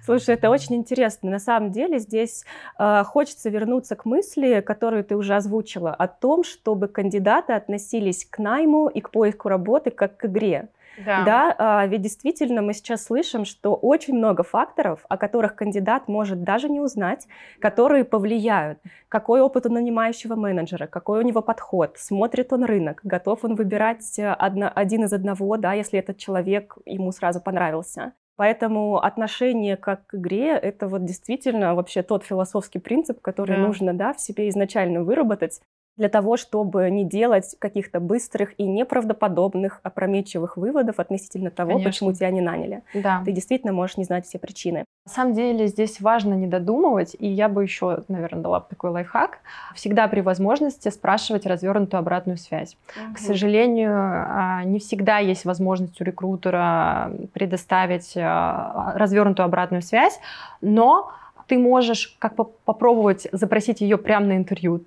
[0.09, 1.31] Слушай, это очень интересно.
[1.31, 2.45] На самом деле здесь
[2.79, 8.39] э, хочется вернуться к мысли, которую ты уже озвучила, о том, чтобы кандидаты относились к
[8.39, 10.69] найму и к поиску работы как к игре.
[11.05, 11.25] Да.
[11.25, 16.43] да, а, ведь действительно мы сейчас слышим, что очень много факторов, о которых кандидат может
[16.43, 17.27] даже не узнать,
[17.61, 18.79] которые повлияют.
[19.09, 24.19] Какой опыт у нанимающего менеджера, какой у него подход, смотрит он рынок, готов он выбирать
[24.19, 28.13] э, одно, один из одного, да, если этот человек ему сразу понравился.
[28.39, 33.63] Поэтому отношение как к игре— это вот действительно вообще тот философский принцип, который да.
[33.63, 35.61] нужно да, в себе изначально выработать,
[35.99, 41.91] для того, чтобы не делать каких-то быстрых и неправдоподобных, опрометчивых выводов относительно того, Конечно.
[41.91, 42.83] почему тебя не наняли.
[42.95, 43.23] Да.
[43.25, 44.85] Ты действительно можешь не знать все причины.
[45.05, 49.39] На самом деле здесь важно не додумывать, и я бы еще, наверное, дала такой лайфхак.
[49.75, 52.77] Всегда при возможности спрашивать развернутую обратную связь.
[52.95, 53.15] Угу.
[53.15, 60.21] К сожалению, а, не всегда есть возможность у рекрутера предоставить а, развернутую обратную связь,
[60.61, 61.11] но
[61.49, 64.85] ты можешь как бы попробовать запросить ее прямо на интервью.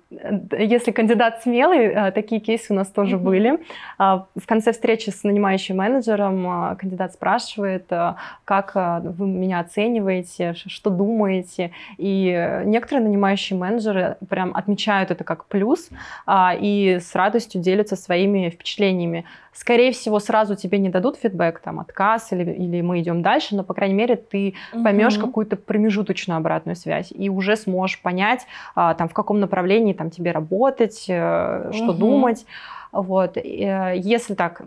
[0.56, 3.22] Если кандидат смелый, э, такие кейсы у нас тоже mm-hmm.
[3.22, 3.58] были.
[3.98, 9.58] А, в конце встречи с нанимающим менеджером а, кандидат спрашивает, э, как э, вы меня
[9.58, 11.72] оцениваете, что думаете.
[11.98, 15.90] И некоторые нанимающие менеджеры прям отмечают это как плюс
[16.26, 19.24] а, и с радостью делятся своими впечатлениями.
[19.52, 23.64] Скорее всего, сразу тебе не дадут фидбэк, там, отказ или, или мы идем дальше, но,
[23.64, 24.82] по крайней мере, ты угу.
[24.82, 30.10] поймешь какую-то промежуточную обратную связь и уже сможешь понять, а, там, в каком направлении там,
[30.10, 31.72] тебе работать, угу.
[31.72, 32.46] что думать.
[32.92, 33.36] Вот.
[33.36, 34.62] Э, если так,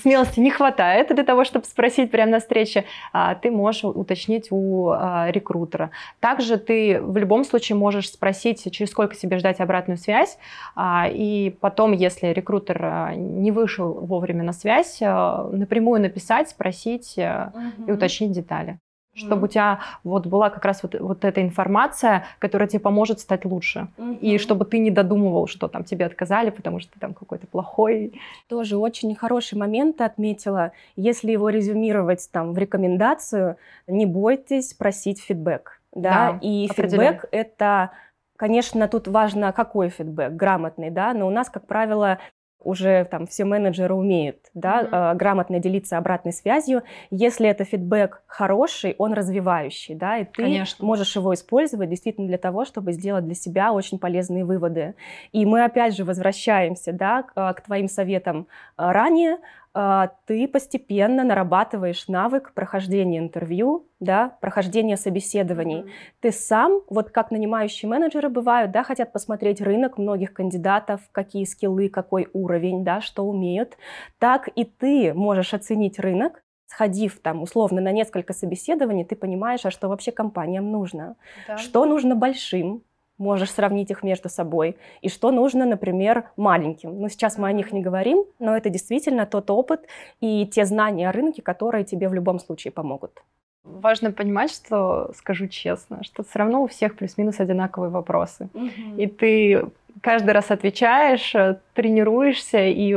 [0.00, 4.90] смелости не хватает для того, чтобы спросить прямо на встрече, а, ты можешь уточнить у
[4.90, 5.90] а, рекрутера.
[6.20, 10.38] Также ты в любом случае можешь спросить, через сколько себе ждать обратную связь,
[10.74, 17.88] а, и потом, если рекрутер не вышел вовремя на связь, напрямую написать, спросить угу.
[17.88, 18.78] и уточнить детали
[19.18, 23.44] чтобы у тебя вот была как раз вот, вот эта информация, которая тебе поможет стать
[23.44, 23.88] лучше.
[23.96, 24.18] Mm-hmm.
[24.20, 28.20] И чтобы ты не додумывал, что там тебе отказали, потому что ты там какой-то плохой.
[28.48, 30.72] Тоже очень хороший момент отметила.
[30.96, 35.80] Если его резюмировать там в рекомендацию, не бойтесь просить фидбэк.
[35.92, 37.90] Да, да и фидбэк это
[38.38, 42.20] Конечно, тут важно, какой фидбэк, грамотный, да, но у нас, как правило,
[42.68, 45.16] уже там все менеджеры умеют, да, mm-hmm.
[45.16, 46.82] грамотно делиться обратной связью.
[47.10, 50.84] Если это фидбэк хороший, он развивающий, да, и ты Конечно.
[50.84, 54.94] можешь его использовать действительно для того, чтобы сделать для себя очень полезные выводы.
[55.32, 59.38] И мы опять же возвращаемся, да, к, к твоим советам а, ранее.
[59.74, 65.80] А, ты постепенно нарабатываешь навык прохождения интервью, да, прохождения собеседований.
[65.80, 65.90] Mm-hmm.
[66.20, 71.88] Ты сам, вот как нанимающие менеджеры бывают, да, хотят посмотреть рынок многих кандидатов, какие скиллы,
[71.88, 73.76] какой уровень, да, что умеют,
[74.18, 79.70] так и ты можешь оценить рынок, сходив там условно на несколько собеседований, ты понимаешь, а
[79.70, 81.56] что вообще компаниям нужно, да.
[81.56, 82.82] что нужно большим,
[83.18, 87.00] можешь сравнить их между собой, и что нужно, например, маленьким.
[87.00, 89.86] Ну, сейчас мы о них не говорим, но это действительно тот опыт
[90.20, 93.22] и те знания о рынке, которые тебе в любом случае помогут.
[93.64, 98.48] Важно понимать, что, скажу честно, что все равно у всех плюс-минус одинаковые вопросы.
[98.54, 98.96] Угу.
[98.96, 99.66] И ты
[100.02, 102.96] каждый раз отвечаешь, э, тренируешься и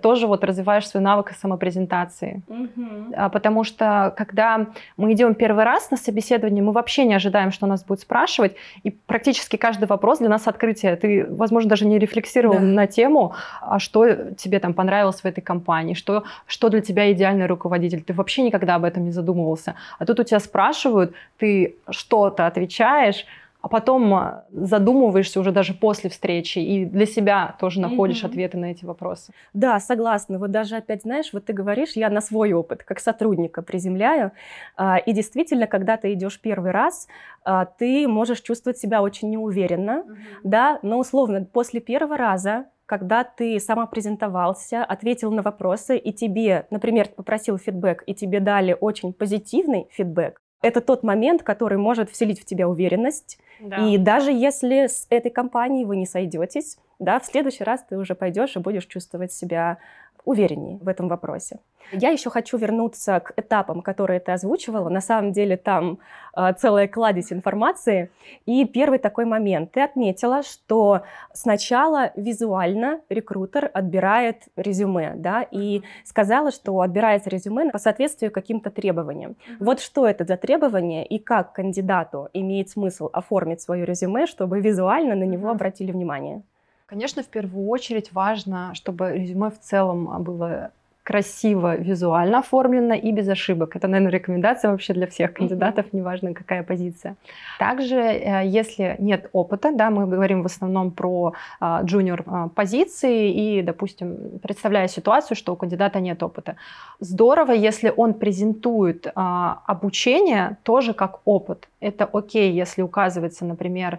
[0.00, 2.42] тоже вот развиваешь свой навык самопрезентации.
[2.46, 3.30] Угу.
[3.32, 7.84] Потому что когда мы идем первый раз на собеседование, мы вообще не ожидаем, что нас
[7.84, 10.94] будет спрашивать, и практически каждый вопрос для нас открытие.
[10.96, 12.60] Ты, возможно, даже не рефлексировал да.
[12.60, 17.46] на тему, а что тебе там понравилось в этой компании, что, что для тебя идеальный
[17.46, 18.02] руководитель.
[18.02, 19.74] Ты вообще никогда об этом не задумывался.
[19.98, 23.26] А тут у тебя спрашивают, ты что-то отвечаешь,
[23.66, 28.26] а потом а, задумываешься уже даже после встречи и для себя тоже находишь mm-hmm.
[28.28, 29.32] ответы на эти вопросы.
[29.54, 30.38] Да, согласна.
[30.38, 34.30] Вот даже опять, знаешь, вот ты говоришь, я на свой опыт как сотрудника приземляю,
[34.76, 37.08] а, и действительно, когда ты идешь первый раз,
[37.42, 40.16] а, ты можешь чувствовать себя очень неуверенно, mm-hmm.
[40.44, 46.68] да, но условно после первого раза когда ты сама презентовался, ответил на вопросы, и тебе,
[46.70, 52.40] например, попросил фидбэк, и тебе дали очень позитивный фидбэк, это тот момент, который может вселить
[52.40, 53.38] в тебя уверенность.
[53.60, 53.86] Да.
[53.86, 58.14] И даже если с этой компанией вы не сойдетесь, да, в следующий раз ты уже
[58.14, 59.78] пойдешь и будешь чувствовать себя
[60.26, 61.60] увереннее в этом вопросе.
[61.92, 64.88] Я еще хочу вернуться к этапам, которые ты озвучивала.
[64.88, 66.00] На самом деле там
[66.36, 68.10] э, целая кладезь информации.
[68.44, 69.70] И первый такой момент.
[69.70, 77.78] Ты отметила, что сначала визуально рекрутер отбирает резюме, да, и сказала, что отбирается резюме по
[77.78, 79.36] соответствию каким-то требованиям.
[79.60, 85.14] Вот что это за требования и как кандидату имеет смысл оформить свое резюме, чтобы визуально
[85.14, 86.42] на него обратили внимание?
[86.86, 90.72] Конечно, в первую очередь важно, чтобы резюме в целом было
[91.06, 93.76] красиво визуально оформлено и без ошибок.
[93.76, 97.14] Это, наверное, рекомендация вообще для всех кандидатов, неважно какая позиция.
[97.58, 103.30] Также, э, если нет опыта, да, мы говорим в основном про а, джуниор а, позиции
[103.30, 106.56] и, допустим, представляя ситуацию, что у кандидата нет опыта.
[107.00, 111.68] Здорово, если он презентует а, обучение тоже как опыт.
[111.80, 113.98] Это окей, если указывается, например,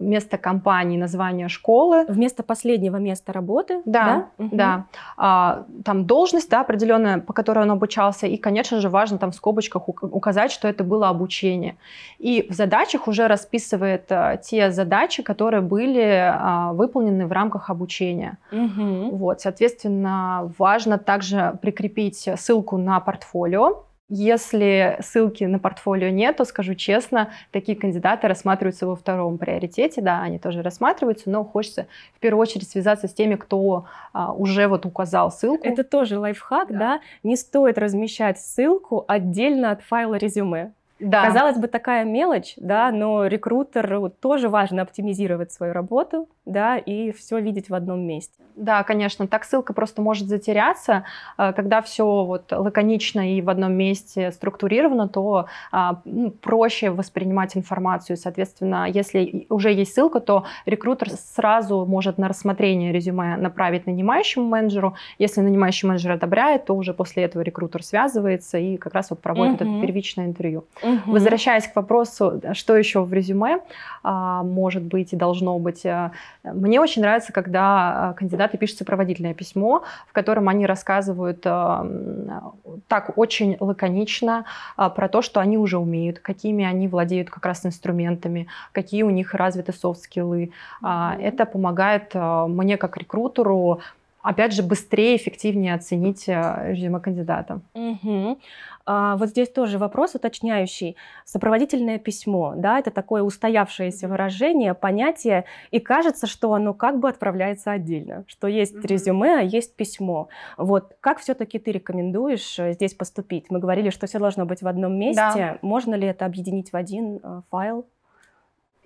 [0.00, 2.04] место компании, название школы.
[2.08, 3.82] Вместо последнего места работы?
[3.84, 4.48] Да, да.
[4.52, 4.84] да.
[5.16, 5.64] А,
[6.00, 8.26] там должность да, определенная, по которой он обучался.
[8.26, 11.76] И, конечно же, важно там в скобочках указать, что это было обучение.
[12.18, 18.38] И в задачах уже расписывает а, те задачи, которые были а, выполнены в рамках обучения.
[18.52, 19.16] Угу.
[19.16, 26.74] Вот, соответственно, важно также прикрепить ссылку на портфолио если ссылки на портфолио нет, то скажу
[26.74, 31.86] честно, такие кандидаты рассматриваются во втором приоритете, да, они тоже рассматриваются, но хочется
[32.16, 35.66] в первую очередь связаться с теми, кто а, уже вот указал ссылку.
[35.66, 36.78] Это тоже лайфхак, да.
[36.78, 40.72] да, не стоит размещать ссылку отдельно от файла резюме.
[41.00, 41.24] Да.
[41.24, 47.40] Казалось бы, такая мелочь, да, но рекрутеру тоже важно оптимизировать свою работу, да, и все
[47.40, 48.34] видеть в одном месте.
[48.56, 51.04] Да, конечно, так ссылка просто может затеряться.
[51.38, 57.56] Э, когда все вот лаконично и в одном месте структурировано, то а, ну, проще воспринимать
[57.56, 58.16] информацию.
[58.16, 64.94] Соответственно, если уже есть ссылка, то рекрутер сразу может на рассмотрение резюме направить нанимающему менеджеру.
[65.18, 69.62] Если нанимающий менеджер одобряет, то уже после этого рекрутер связывается и как раз вот проводит
[69.62, 69.70] угу.
[69.70, 70.64] это первичное интервью.
[70.90, 71.12] Угу.
[71.12, 73.60] Возвращаясь к вопросу, что еще в резюме
[74.02, 76.10] а, может быть и должно быть, э,
[76.44, 82.50] мне очень нравится, когда кандидаты пишут сопроводительное письмо, в котором они рассказывают э,
[82.88, 84.44] так очень лаконично
[84.76, 89.10] э, про то, что они уже умеют, какими они владеют как раз инструментами, какие у
[89.10, 90.52] них развиты софт-скиллы.
[90.82, 93.80] Это помогает мне как рекрутеру
[94.22, 97.60] опять же, быстрее, эффективнее оценить резюме кандидата.
[97.74, 98.38] Угу.
[98.86, 100.96] А, вот здесь тоже вопрос уточняющий.
[101.24, 107.70] Сопроводительное письмо, да, это такое устоявшееся выражение, понятие, и кажется, что оно как бы отправляется
[107.70, 110.28] отдельно, что есть резюме, а есть письмо.
[110.56, 113.46] Вот как все-таки ты рекомендуешь э, здесь поступить?
[113.50, 115.22] Мы говорили, что все должно быть в одном месте.
[115.34, 115.58] Да.
[115.62, 117.86] Можно ли это объединить в один э, файл?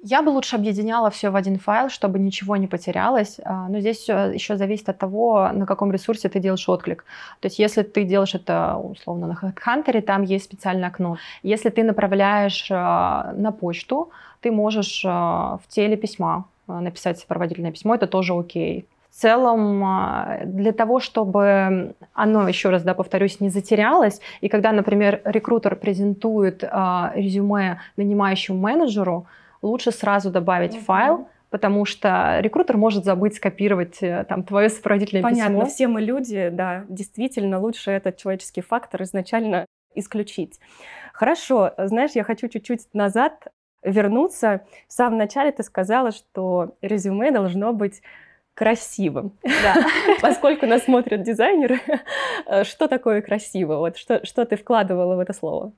[0.07, 3.41] Я бы лучше объединяла все в один файл, чтобы ничего не потерялось.
[3.43, 7.07] А, но здесь еще зависит от того, на каком ресурсе ты делаешь отклик.
[7.41, 11.17] То есть если ты делаешь это условно на HeadHunter, там есть специальное окно.
[11.43, 14.11] Если ты направляешь а, на почту,
[14.43, 18.87] ты можешь а, в теле письма написать сопроводительное письмо, это тоже окей.
[19.11, 19.85] В целом,
[20.45, 26.63] для того, чтобы оно, еще раз да, повторюсь, не затерялось, и когда, например, рекрутер презентует
[26.63, 29.27] резюме нанимающему менеджеру,
[29.65, 30.85] лучше сразу добавить mm-hmm.
[30.85, 35.59] файл, потому что рекрутер может забыть скопировать э, там твое сопроводительное Понятно, письмо.
[35.61, 40.61] Понятно, все мы люди, да, действительно лучше этот человеческий фактор изначально исключить.
[41.13, 43.47] Хорошо, знаешь, я хочу чуть-чуть назад
[43.83, 44.63] вернуться.
[44.89, 48.03] В самом начале ты сказала, что резюме должно быть
[48.55, 49.33] красивым.
[49.43, 49.75] Да.
[50.21, 51.81] Поскольку нас смотрят дизайнеры,
[52.47, 53.77] э, что такое красиво?
[53.77, 55.73] Вот что, что ты вкладывала в это слово?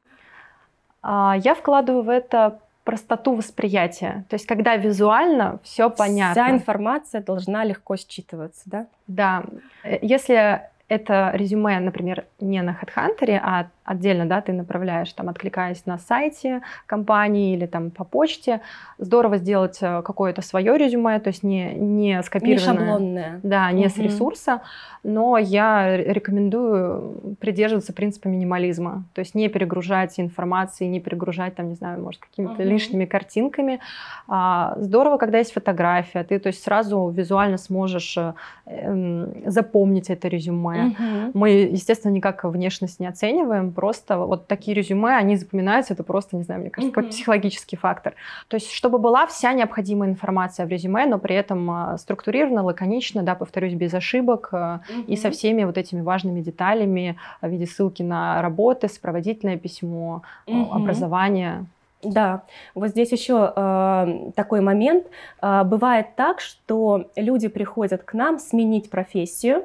[1.02, 4.24] А, я вкладываю в это простоту восприятия.
[4.30, 6.44] То есть, когда визуально все понятно.
[6.44, 8.86] Вся информация должна легко считываться, да?
[9.08, 9.42] Да.
[9.82, 15.86] Э, если это резюме, например, не на HeadHunter, а отдельно, да, ты направляешь, там, откликаясь
[15.86, 18.60] на сайте компании или там по почте.
[18.98, 22.58] Здорово сделать э, какое-то свое резюме, то есть не, не скопированное.
[22.58, 23.40] Не шаблонное.
[23.42, 23.94] Да, не угу.
[23.94, 24.62] с ресурса,
[25.04, 31.74] но я рекомендую придерживаться принципа минимализма, то есть не перегружать информацией, не перегружать, там, не
[31.74, 32.62] знаю, может, какими-то угу.
[32.62, 33.80] лишними картинками.
[34.26, 38.18] А, здорово, когда есть фотография, ты, то есть сразу визуально сможешь
[38.66, 40.86] э, запомнить это резюме.
[40.86, 41.30] Угу.
[41.34, 46.42] Мы, естественно, никак внешность не оцениваем, просто вот такие резюме, они запоминаются, это просто, не
[46.42, 46.94] знаю, мне кажется, mm-hmm.
[46.94, 48.14] какой-то психологический фактор.
[48.48, 53.22] То есть, чтобы была вся необходимая информация в резюме, но при этом а, структурировано, лаконично,
[53.22, 55.04] да, повторюсь, без ошибок mm-hmm.
[55.06, 60.70] и со всеми вот этими важными деталями в виде ссылки на работы, сопроводительное письмо, mm-hmm.
[60.72, 61.66] образование.
[62.02, 62.42] Да,
[62.74, 65.06] вот здесь еще э, такой момент.
[65.42, 69.64] Э, бывает так, что люди приходят к нам сменить профессию,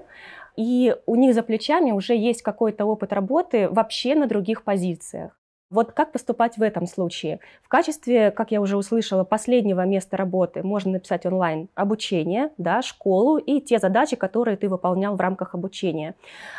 [0.56, 5.38] и у них за плечами уже есть какой-то опыт работы вообще на других позициях.
[5.72, 7.39] Вот как поступать в этом случае?
[7.64, 13.38] В качестве, как я уже услышала, последнего места работы можно написать онлайн обучение, да, школу
[13.38, 16.16] и те задачи, которые ты выполнял в рамках обучения.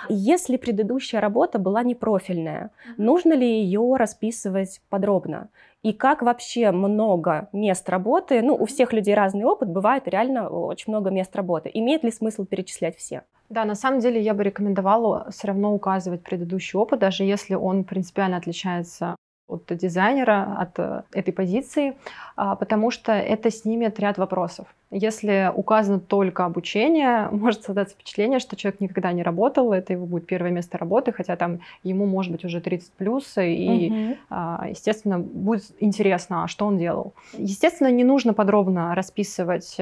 [0.09, 5.51] Если предыдущая работа была непрофильная, нужно ли ее расписывать подробно?
[5.83, 10.91] И как вообще много мест работы, ну, у всех людей разный опыт, бывает реально очень
[10.91, 11.71] много мест работы.
[11.75, 13.25] Имеет ли смысл перечислять все?
[13.49, 17.85] Да, на самом деле я бы рекомендовала все равно указывать предыдущий опыт, даже если он
[17.85, 19.17] принципиально отличается
[19.53, 21.95] от дизайнера, от э, этой позиции,
[22.37, 24.67] а, потому что это снимет ряд вопросов.
[24.91, 30.27] Если указано только обучение, может создаться впечатление, что человек никогда не работал, это его будет
[30.27, 34.67] первое место работы, хотя там ему может быть уже 30 плюс, и, угу.
[34.69, 37.13] естественно, будет интересно, а что он делал.
[37.35, 39.77] Естественно, не нужно подробно расписывать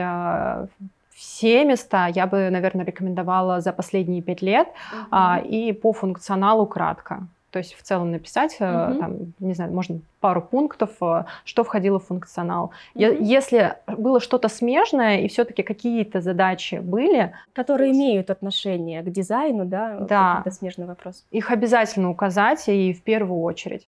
[1.20, 5.06] все места я бы, наверное, рекомендовала за последние пять лет угу.
[5.10, 7.26] а, и по функционалу кратко.
[7.50, 11.98] То есть в целом написать, mm там, не знаю, можно пару пунктов, э, что входило
[11.98, 12.70] в функционал.
[12.94, 19.64] mm Если было что-то смежное и все-таки какие-то задачи были, которые имеют отношение к дизайну,
[19.66, 21.26] да, да, это смежный вопрос.
[21.32, 23.86] Их обязательно указать и в первую очередь.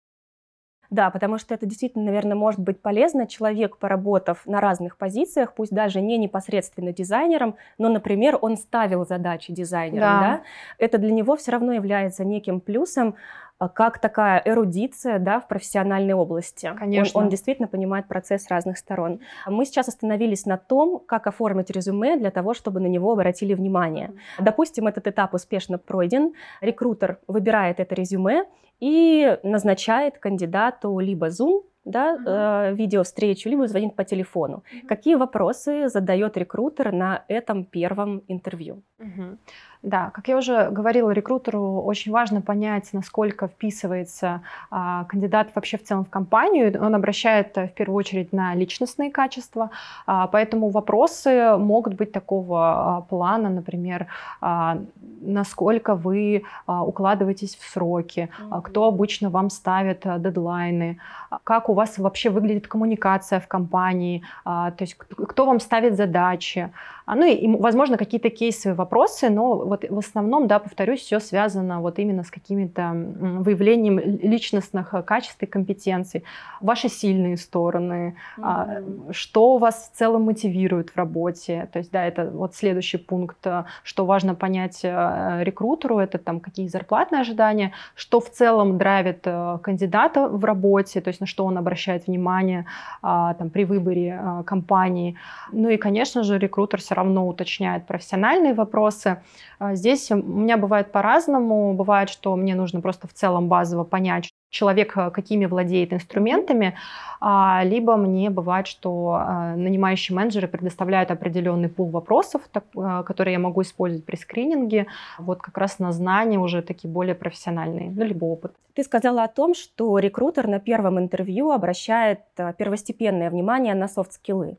[0.94, 3.26] Да, потому что это действительно, наверное, может быть полезно.
[3.26, 9.52] Человек, поработав на разных позициях, пусть даже не непосредственно дизайнером, но, например, он ставил задачи
[9.52, 10.20] дизайнером, да.
[10.20, 10.42] Да,
[10.78, 13.16] это для него все равно является неким плюсом,
[13.58, 16.72] а, как такая эрудиция да, в профессиональной области.
[16.78, 17.18] Конечно.
[17.18, 19.18] Он, он действительно понимает процесс с разных сторон.
[19.46, 24.12] Мы сейчас остановились на том, как оформить резюме для того, чтобы на него обратили внимание.
[24.38, 28.44] Допустим, этот этап успешно пройден, рекрутер выбирает это резюме
[28.84, 34.56] и назначает кандидату либо Zoom, да, э, видеовстречу, либо звонит по телефону.
[34.56, 34.86] Uh-huh.
[34.88, 38.82] Какие вопросы задает рекрутер на этом первом интервью?
[38.98, 39.38] Uh-huh.
[39.84, 45.84] Да, как я уже говорила, рекрутеру очень важно понять, насколько вписывается а, кандидат вообще в
[45.84, 46.82] целом в компанию.
[46.82, 49.68] Он обращает э, в первую очередь на личностные качества,
[50.06, 54.06] а, поэтому вопросы могут быть такого а, плана, например,
[54.40, 54.78] а,
[55.20, 58.62] насколько вы а, укладываетесь в сроки, mm-hmm.
[58.62, 60.98] кто обычно вам ставит а, дедлайны,
[61.44, 66.70] как у вас вообще выглядит коммуникация в компании, а, то есть кто вам ставит задачи,
[67.06, 71.98] ну и, возможно, какие-то кейсовые вопросы, но вот в основном, да, повторюсь, все связано вот
[71.98, 76.24] именно с какими-то выявлением личностных э, качеств и компетенций,
[76.60, 79.12] ваши сильные стороны, mm-hmm.
[79.12, 83.64] что вас в целом мотивирует в работе, то есть, да, это вот следующий пункт, э,
[83.82, 89.26] что важно понять рекрутеру, это там какие зарплатные ожидания, что в целом драйвит
[89.62, 92.66] кандидата в работе, то есть на что он обращает внимание
[93.02, 95.16] там при выборе компании,
[95.52, 99.22] ну и, конечно же, рекрутер все равно уточняет профессиональные вопросы.
[99.58, 101.74] А, здесь у меня бывает по-разному.
[101.74, 106.76] Бывает, что мне нужно просто в целом базово понять, человек э, какими владеет инструментами,
[107.20, 112.42] а, либо мне бывает, что а, нанимающие менеджеры предоставляют определенный пул вопросов,
[112.72, 114.86] которые я могу использовать при скрининге,
[115.18, 118.52] вот как раз на знания уже такие более профессиональные, ну, либо опыт.
[118.74, 124.56] Ты сказала о том, что рекрутер на первом интервью обращает э, первостепенное внимание на софт-скиллы.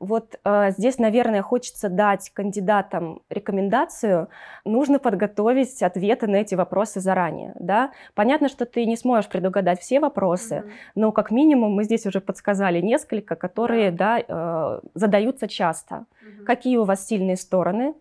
[0.00, 4.28] Вот э, здесь, наверное, хочется дать кандидатам рекомендацию.
[4.64, 7.54] Нужно подготовить ответы на эти вопросы заранее.
[7.60, 7.92] Да?
[8.14, 10.70] Понятно, что ты не сможешь предугадать все вопросы, mm-hmm.
[10.94, 14.10] но как минимум мы здесь уже подсказали несколько, которые да.
[14.10, 15.94] Да, э, задаются часто.
[15.94, 16.44] Mm-hmm.
[16.44, 17.94] Какие у вас сильные стороны?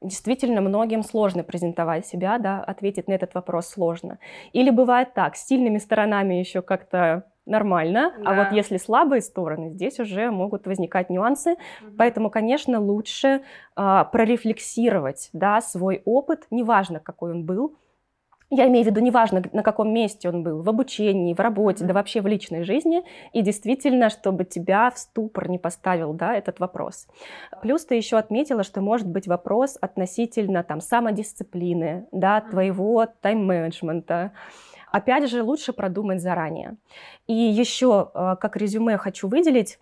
[0.00, 4.18] Действительно, многим сложно презентовать себя, да, ответить на этот вопрос сложно.
[4.52, 8.30] Или бывает так, с сильными сторонами еще как-то нормально, да.
[8.30, 11.92] а вот если слабые стороны, здесь уже могут возникать нюансы, угу.
[11.98, 13.42] поэтому, конечно, лучше
[13.76, 17.76] э, прорефлексировать, да, свой опыт, неважно, какой он был,
[18.50, 21.94] я имею в виду, неважно, на каком месте он был, в обучении, в работе, да
[21.94, 27.08] вообще в личной жизни, и действительно, чтобы тебя в ступор не поставил да, этот вопрос.
[27.62, 34.32] Плюс ты еще отметила, что может быть вопрос относительно там, самодисциплины, да, твоего тайм-менеджмента,
[34.94, 36.76] опять же, лучше продумать заранее.
[37.26, 39.80] И еще, э, как резюме хочу выделить,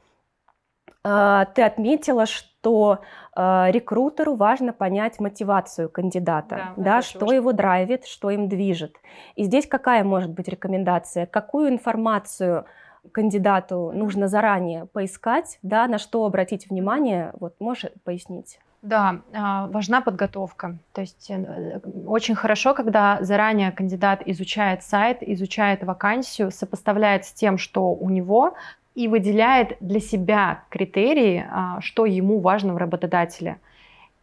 [1.05, 3.01] э, ты отметила, что
[3.37, 8.97] э, рекрутеру важно понять мотивацию кандидата, да, да что его драйвит, что им движет.
[9.37, 11.27] И здесь какая может быть рекомендация?
[11.27, 12.65] Какую информацию
[13.13, 17.35] кандидату нужно заранее поискать, да, на что обратить внимание?
[17.39, 18.59] Вот можешь пояснить?
[18.83, 20.77] Да, а, важна подготовка.
[20.93, 27.59] То есть э, очень хорошо, когда заранее кандидат изучает сайт, изучает вакансию, сопоставляет с тем,
[27.59, 28.55] что у него,
[28.97, 33.61] и выделяет для себя критерии, а, что ему важно в работодателе.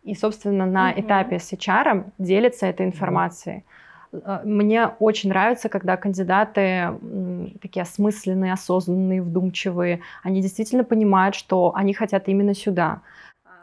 [0.04, 1.02] И, собственно, на mm-hmm.
[1.02, 3.64] этапе с HR делится этой информацией.
[4.12, 4.42] Mm-hmm.
[4.44, 6.94] Мне очень нравится, когда кандидаты
[7.62, 13.02] такие осмысленные, осознанные, вдумчивые, они действительно понимают, что они хотят именно сюда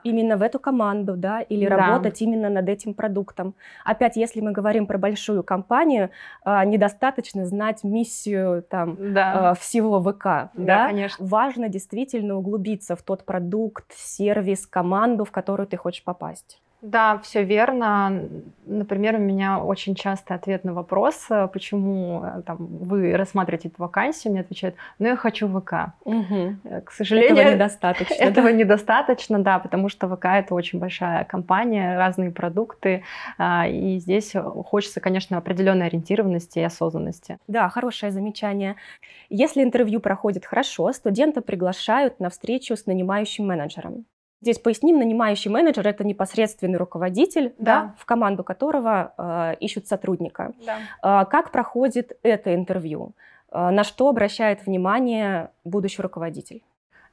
[0.06, 1.76] именно в эту команду, да, или да.
[1.76, 3.54] работать именно над этим продуктом.
[3.84, 6.10] Опять, если мы говорим про большую компанию,
[6.44, 9.50] а, недостаточно знать миссию там да.
[9.50, 11.24] А, всего ВК, да, да, конечно.
[11.26, 16.60] Важно действительно углубиться в тот продукт, сервис, команду, в которую ты хочешь попасть.
[16.82, 18.28] Да, все верно.
[18.66, 23.82] Например, у меня очень часто ответ на вопрос, э, почему э, там, вы рассматриваете эту
[23.82, 25.94] вакансию, мне отвечают, ну я хочу ВК.
[26.04, 26.82] Угу.
[26.84, 28.14] К сожалению, этого недостаточно.
[28.14, 28.52] Этого да?
[28.52, 33.04] недостаточно, да, потому что ВК это очень большая компания, разные продукты,
[33.38, 34.34] а, и здесь
[34.66, 37.38] хочется, конечно, определенной ориентированности и осознанности.
[37.48, 38.76] Да, хорошее замечание.
[39.30, 44.04] Если интервью проходит хорошо, студента приглашают на встречу с нанимающим менеджером.
[44.42, 47.80] Здесь поясним, нанимающий менеджер– это непосредственный руководитель, да.
[47.82, 50.52] Да, в команду которого э, ищут сотрудника.
[50.64, 51.22] Да.
[51.22, 53.12] Э, как проходит это интервью?
[53.50, 56.62] Э, на что обращает внимание будущий руководитель?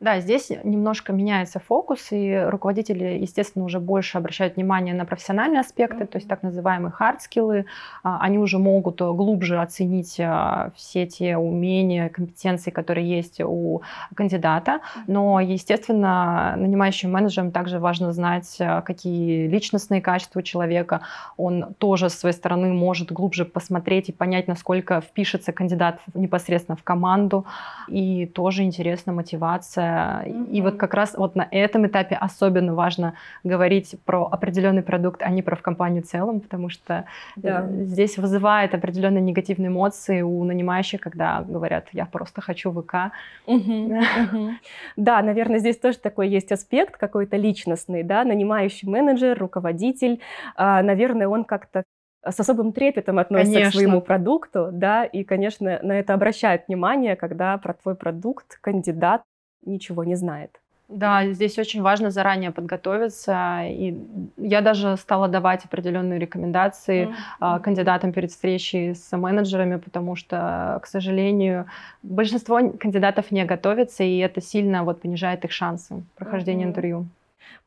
[0.04, 6.04] Да, здесь немножко меняется фокус, и руководители, естественно, уже больше обращают внимание на профессиональные аспекты,
[6.04, 6.08] mm-hmm.
[6.08, 7.64] то есть так называемые hard-скиллы.
[8.04, 13.82] А, они уже могут глубже оценить а, все те умения, компетенции, которые есть у
[14.14, 14.82] кандидата.
[15.08, 21.00] Но, естественно, нанимающим менеджерам также важно знать, а, какие личностные качества у человека.
[21.38, 26.84] Он тоже с своей стороны может глубже посмотреть и понять, насколько впишется кандидат непосредственно в
[26.84, 27.46] команду.
[27.88, 29.93] И тоже интересна мотивация
[30.26, 30.50] Mm-hmm.
[30.52, 35.30] И вот как раз вот на этом этапе особенно важно говорить про определенный продукт, а
[35.30, 37.66] не про в компанию в целом, потому что да.
[37.68, 43.12] Э, здесь вызывает определенные негативные эмоции у нанимающих, когда говорят, я просто хочу ВК.
[44.96, 50.20] Да, наверное, здесь тоже такой есть аспект какой-то личностный, да, нанимающий менеджер, руководитель,
[50.56, 51.84] а, наверное, он как-то
[52.26, 53.72] с особым трепетом относится конечно.
[53.72, 59.24] к своему продукту, да, и, конечно, на это обращает внимание, когда про твой продукт кандидат
[59.66, 60.60] ничего не знает.
[60.90, 63.62] Да, здесь очень важно заранее подготовиться.
[63.66, 63.98] И
[64.38, 67.08] я даже стала давать определенные рекомендации
[67.40, 67.62] mm-hmm.
[67.62, 71.66] кандидатам перед встречей с менеджерами, потому что, к сожалению,
[72.04, 76.68] большинство кандидатов не готовятся, и это сильно вот понижает их шансы прохождения mm-hmm.
[76.68, 77.08] интервью.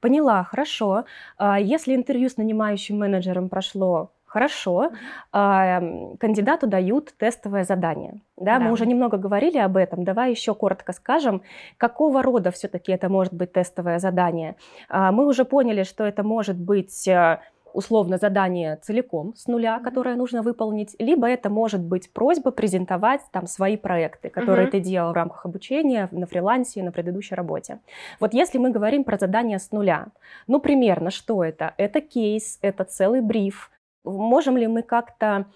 [0.00, 1.04] Поняла, хорошо.
[1.38, 4.90] А если интервью с нанимающим менеджером прошло Хорошо,
[5.32, 8.20] кандидату дают тестовое задание.
[8.36, 10.04] Да, да, мы уже немного говорили об этом.
[10.04, 11.40] Давай еще коротко скажем,
[11.78, 14.56] какого рода все-таки это может быть тестовое задание.
[14.90, 17.38] А, мы уже поняли, что это может быть э,
[17.72, 23.46] условно задание целиком с нуля, которое нужно выполнить, либо это может быть просьба презентовать там
[23.46, 24.72] свои проекты, которые uh-huh.
[24.72, 27.78] ты делал в рамках обучения на фрилансе, на предыдущей работе.
[28.20, 30.08] Вот если мы говорим про задание с нуля,
[30.46, 31.72] ну примерно что это?
[31.78, 33.70] Это кейс, это целый бриф,
[34.06, 35.46] Можем ли мы как-то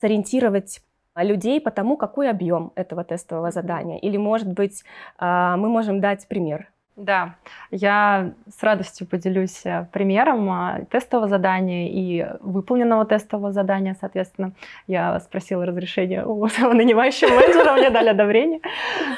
[0.00, 0.80] сориентировать
[1.14, 3.98] людей по тому, какой объем этого тестового задания?
[3.98, 4.84] Или, может быть,
[5.18, 6.70] а, мы можем дать пример?
[6.96, 7.36] Да,
[7.70, 14.52] я с радостью поделюсь э, примером а, тестового задания и выполненного тестового задания, соответственно.
[14.88, 18.60] Я спросила разрешения у нанимающего менеджера, мне дали одобрение.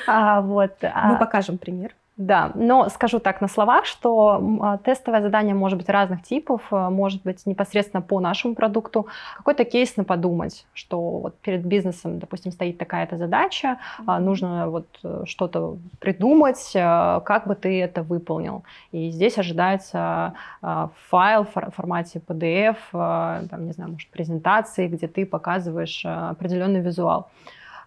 [0.06, 0.72] А, вот.
[0.82, 1.94] Мы покажем пример.
[2.20, 6.90] Да, но скажу так на словах, что а, тестовое задание может быть разных типов, э,
[6.90, 9.06] может быть непосредственно по нашему продукту.
[9.38, 14.18] Какой-то кейс на подумать, что вот перед бизнесом, допустим, стоит такая-то задача, mm-hmm.
[14.18, 18.64] нужно вот э, что-то придумать, э, как бы ты это выполнил.
[18.92, 26.04] И здесь ожидается файл в формате PDF, там, не знаю, может, презентации, где ты показываешь
[26.04, 27.30] определенный визуал.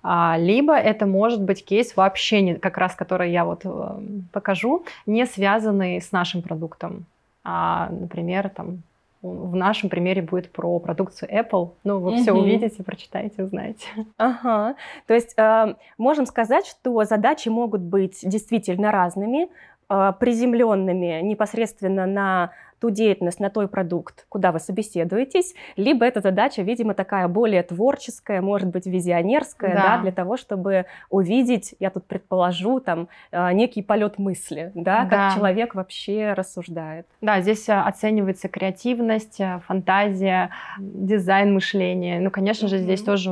[0.03, 3.99] А, либо это может быть кейс вообще, не, как раз который я вот э,
[4.33, 7.05] покажу, не связанный с нашим продуктом.
[7.45, 8.83] А, например, там
[9.21, 11.71] в нашем примере будет про продукцию Apple.
[11.85, 12.21] Ну, вы угу.
[12.21, 13.87] все увидите, прочитаете, узнаете.
[14.17, 14.75] Ага.
[15.07, 19.47] То есть э, можем сказать, что задачи могут быть действительно разными,
[19.89, 22.51] э, приземленными непосредственно на
[22.83, 28.41] ту деятельность, на той продукт, куда вы собеседуетесь, либо эта задача, видимо, такая более творческая,
[28.41, 29.83] может быть, визионерская, да.
[29.83, 35.29] Да, для того, чтобы увидеть, я тут предположу, там, а, некий полет мысли, да, да.
[35.29, 37.07] как человек вообще рассуждает.
[37.21, 42.19] Да, здесь а, оценивается креативность, а, фантазия, дизайн мышления.
[42.19, 43.31] Ну, конечно же, здесь тоже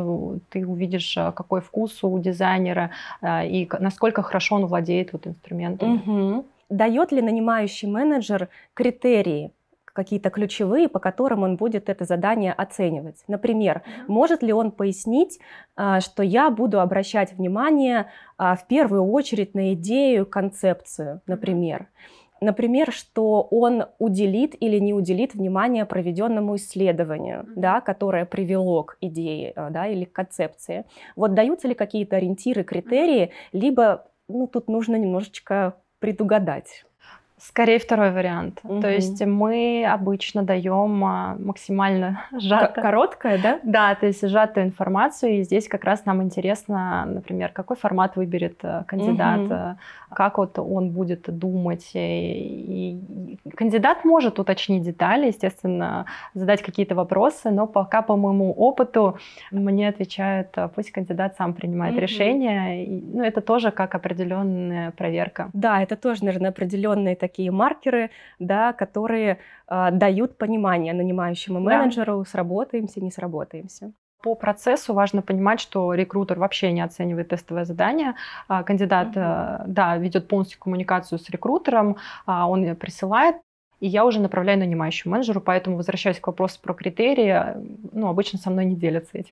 [0.50, 2.92] ты увидишь, какой вкус у дизайнера
[3.22, 5.96] и насколько хорошо он владеет вот инструментом.
[5.96, 9.52] Угу дает ли нанимающий менеджер критерии,
[9.94, 13.24] какие-то ключевые, по которым он будет это задание оценивать.
[13.28, 15.40] Например, может ли он пояснить,
[15.76, 18.08] а, что я буду обращать внимание
[18.38, 21.88] а, в первую очередь на идею, концепцию, например.
[22.40, 29.54] Например, что он уделит или не уделит внимание проведенному исследованию, да, которое привело к идее
[29.56, 30.86] а, да, или к концепции.
[31.16, 36.84] Вот даются ли какие-то ориентиры, критерии, либо ну, тут нужно немножечко предугадать?
[37.44, 38.60] Скорее второй вариант.
[38.64, 38.82] Угу.
[38.82, 42.80] То есть мы обычно даем а, максимально сжато.
[42.82, 43.60] Короткое, да?
[43.64, 45.40] Да, то есть сжатую информацию.
[45.40, 50.16] И здесь как раз нам интересно, например, какой формат выберет э, кандидат, угу.
[50.16, 51.90] как вот он будет думать.
[51.96, 59.18] И кандидат может уточнить детали, естественно, задать какие-то вопросы, но пока по моему опыту
[59.50, 62.02] мне отвечают, э, пусть кандидат сам принимает угу.
[62.02, 62.86] решение.
[62.86, 65.50] И, ну, это тоже как определенная проверка.
[65.54, 68.10] Да, это тоже, наверное, определенные такие такие маркеры,
[68.40, 72.30] да, которые э, дают понимание нанимающему менеджеру, да.
[72.30, 73.92] сработаемся, не сработаемся.
[74.22, 78.14] По процессу важно понимать, что рекрутер вообще не оценивает тестовое задание.
[78.48, 79.64] А, кандидат, mm-hmm.
[79.66, 83.38] да, ведет полностью коммуникацию с рекрутером, он присылает,
[83.80, 87.36] и я уже направляю нанимающему менеджеру, поэтому возвращаясь к вопросу про критерии,
[87.94, 89.32] ну, обычно со мной не делятся этим.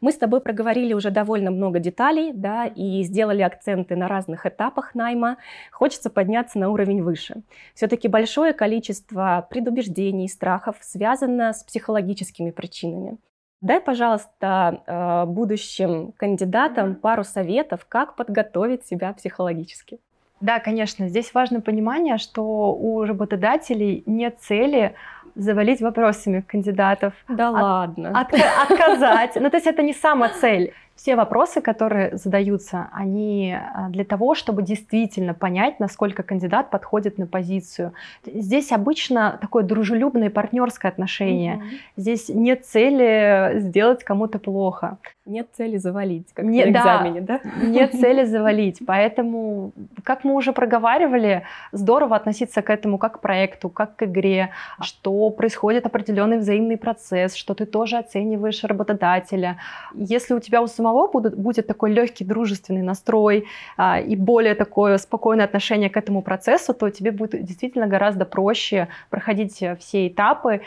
[0.00, 4.94] Мы с тобой проговорили уже довольно много деталей, да, и сделали акценты на разных этапах
[4.94, 5.36] найма.
[5.70, 7.42] Хочется подняться на уровень выше.
[7.74, 13.18] Все-таки большое количество предубеждений, страхов связано с психологическими причинами.
[13.60, 20.00] Дай, пожалуйста, э, будущим кандидатам пару советов, как подготовить себя психологически.
[20.40, 21.08] Да, конечно.
[21.08, 24.94] Здесь важно понимание, что у работодателей нет цели
[25.34, 27.14] завалить вопросами кандидатов.
[27.28, 28.20] Да от, ладно.
[28.20, 29.36] От, отказать.
[29.40, 34.34] Ну, то есть это не сама цель все вопросы, которые задаются, они а, для того,
[34.34, 37.94] чтобы действительно понять, насколько кандидат подходит на позицию.
[38.24, 41.56] Здесь обычно такое дружелюбное партнерское отношение.
[41.56, 41.78] Mm-hmm.
[41.96, 44.98] Здесь нет цели сделать кому-то плохо.
[45.26, 47.66] Нет цели завалить, как не, на экзамене, да, да?
[47.66, 48.80] Нет цели завалить.
[48.86, 49.72] Поэтому,
[50.02, 55.30] как мы уже проговаривали, здорово относиться к этому как к проекту, как к игре, что
[55.30, 59.56] происходит определенный взаимный процесс, что ты тоже оцениваешь работодателя.
[59.94, 64.98] Если у тебя у самого будет, будет такой легкий дружественный настрой а, и более такое
[64.98, 70.60] спокойное отношение к этому процессу, то тебе будет действительно гораздо проще проходить все этапы,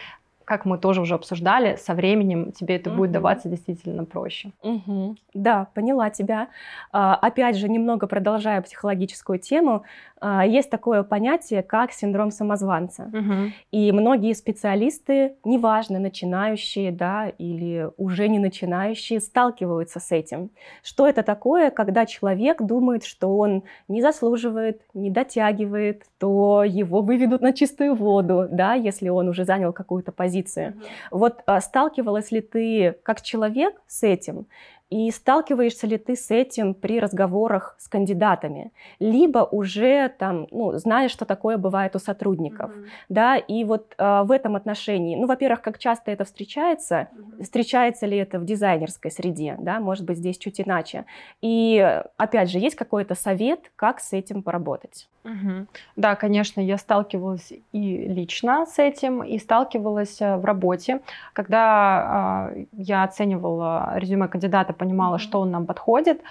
[0.48, 3.00] как мы тоже уже обсуждали, со временем тебе это угу.
[3.00, 4.52] будет даваться действительно проще.
[4.64, 5.18] Угу.
[5.34, 6.48] Да, поняла тебя.
[6.94, 9.84] А, опять же, немного продолжая психологическую тему,
[10.22, 13.12] а, есть такое понятие, как синдром самозванца.
[13.14, 13.52] Угу.
[13.74, 20.50] И многие специалисты, неважно, начинающие, да, или уже не начинающие, сталкиваются с этим.
[20.82, 27.42] Что это такое, когда человек думает, что он не заслуживает, не дотягивает, то его выведут
[27.42, 30.37] на чистую воду, да, если он уже занял какую-то позицию.
[30.70, 31.20] Угу.
[31.20, 34.48] Вот а, сталкивалась ли ты как человек с этим?
[34.90, 38.72] И сталкиваешься ли ты с этим при разговорах с кандидатами?
[39.00, 42.88] Либо уже там, ну, знаешь, что такое бывает у сотрудников, mm-hmm.
[43.10, 47.44] да, и вот э, в этом отношении, ну, во-первых, как часто это встречается, mm-hmm.
[47.44, 51.04] встречается ли это в дизайнерской среде, да, может быть, здесь чуть иначе.
[51.42, 55.10] И, опять же, есть какой-то совет, как с этим поработать?
[55.28, 55.68] Угу.
[55.98, 61.02] Да, конечно, я сталкивалась и лично с этим, и сталкивалась э, в работе,
[61.34, 65.20] когда э, я оценивала резюме кандидата, понимала, угу.
[65.20, 66.22] что он нам подходит.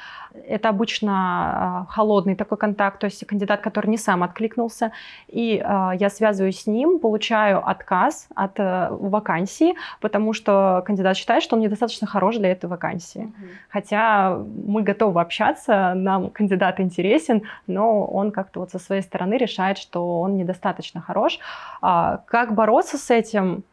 [0.49, 4.93] Это обычно э, холодный такой контакт, то есть кандидат, который не сам откликнулся,
[5.29, 11.43] и э, я связываюсь с ним, получаю отказ от э, вакансии, потому что кандидат считает,
[11.43, 13.25] что он недостаточно хорош для этой вакансии.
[13.25, 13.47] Угу.
[13.69, 19.79] Хотя мы готовы общаться, нам кандидат интересен, но он как-то вот со своей стороны решает,
[19.79, 21.39] что он недостаточно хорош.
[21.83, 23.65] А как бороться с этим?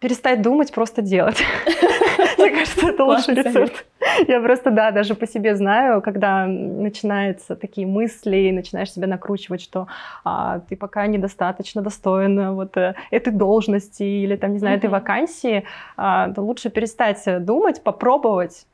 [0.00, 1.42] Перестать думать, просто делать.
[2.38, 3.84] Мне кажется, это лучший рецепт.
[4.26, 9.88] Я просто, да, даже по себе знаю, когда начинаются такие мысли, начинаешь себя накручивать, что
[10.24, 15.64] а, ты пока недостаточно достоин вот э, этой должности или, там, не знаю, этой вакансии,
[15.96, 18.66] а, то лучше перестать думать, попробовать,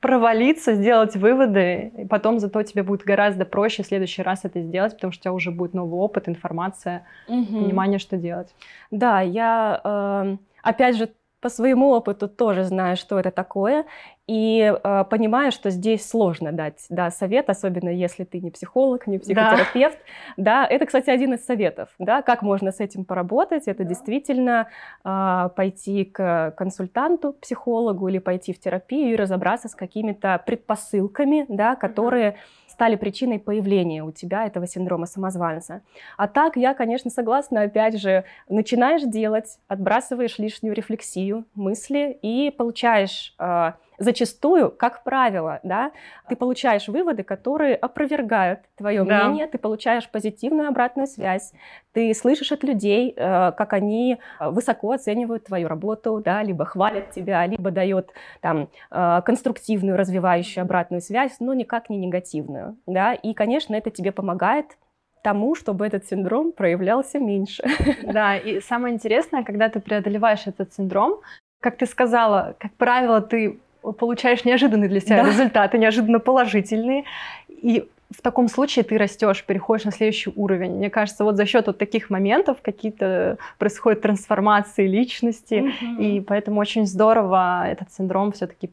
[0.00, 4.94] провалиться, сделать выводы, и потом зато тебе будет гораздо проще в следующий раз это сделать,
[4.94, 7.44] потому что у тебя уже будет новый опыт, информация, угу.
[7.44, 8.54] понимание, что делать.
[8.90, 13.86] Да, я э, опять же по своему опыту тоже знаю, что это такое,
[14.26, 19.18] и э, понимаю, что здесь сложно дать да, совет, особенно если ты не психолог, не
[19.18, 19.98] психотерапевт.
[20.36, 20.66] Да.
[20.66, 23.66] да, это, кстати, один из советов, да, как можно с этим поработать.
[23.66, 23.88] Это да.
[23.88, 24.68] действительно
[25.04, 31.74] э, пойти к консультанту, психологу или пойти в терапию и разобраться с какими-то предпосылками, да,
[31.74, 32.36] которые
[32.80, 35.82] стали причиной появления у тебя этого синдрома самозванца.
[36.16, 43.34] А так я, конечно, согласна, опять же, начинаешь делать, отбрасываешь лишнюю рефлексию, мысли и получаешь
[43.38, 45.92] э, зачастую, как правило, да,
[46.28, 49.28] ты получаешь выводы, которые опровергают твое да.
[49.28, 51.52] мнение, ты получаешь позитивную обратную связь,
[51.92, 57.46] ты слышишь от людей, э, как они высоко оценивают твою работу, да, либо хвалят тебя,
[57.46, 58.08] либо дают
[58.40, 64.12] там э, конструктивную, развивающую обратную связь, но никак не негативную, да, и, конечно, это тебе
[64.12, 64.78] помогает
[65.22, 67.62] тому, чтобы этот синдром проявлялся меньше.
[68.02, 71.20] Да, и самое интересное, когда ты преодолеваешь этот синдром,
[71.60, 75.30] как ты сказала, как правило, ты получаешь неожиданные для себя да.
[75.30, 77.04] результаты, неожиданно положительные,
[77.48, 80.72] и в таком случае ты растешь, переходишь на следующий уровень.
[80.72, 86.02] Мне кажется, вот за счет вот таких моментов какие-то происходят трансформации личности, mm-hmm.
[86.02, 88.70] и поэтому очень здорово этот синдром все-таки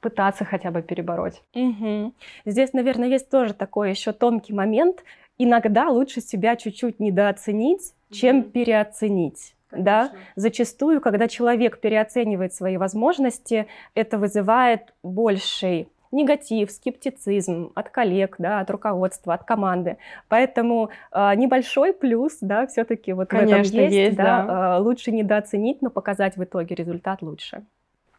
[0.00, 1.40] пытаться хотя бы перебороть.
[1.54, 2.12] Угу.
[2.44, 5.04] Здесь, наверное, есть тоже такой еще тонкий момент.
[5.38, 9.54] Иногда лучше себя чуть-чуть недооценить, чем переоценить.
[9.72, 10.12] Да?
[10.36, 18.70] Зачастую, когда человек переоценивает свои возможности, это вызывает больший негатив, скептицизм от коллег, да, от
[18.70, 19.96] руководства, от команды.
[20.28, 24.76] Поэтому э, небольшой плюс, да, все-таки вот Конечно, в этом есть, есть да, да.
[24.76, 27.64] Э, лучше недооценить, но показать в итоге результат лучше.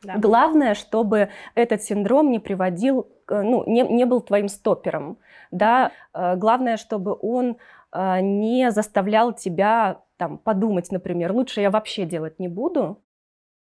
[0.04, 0.16] Да.
[0.18, 5.18] Главное, чтобы этот синдром не приводил, ну, не, не был твоим стоппером,
[5.52, 5.92] да.
[6.14, 7.56] Э, главное, чтобы он э,
[7.94, 13.02] не заставлял тебя там подумать, например, лучше я вообще делать не буду,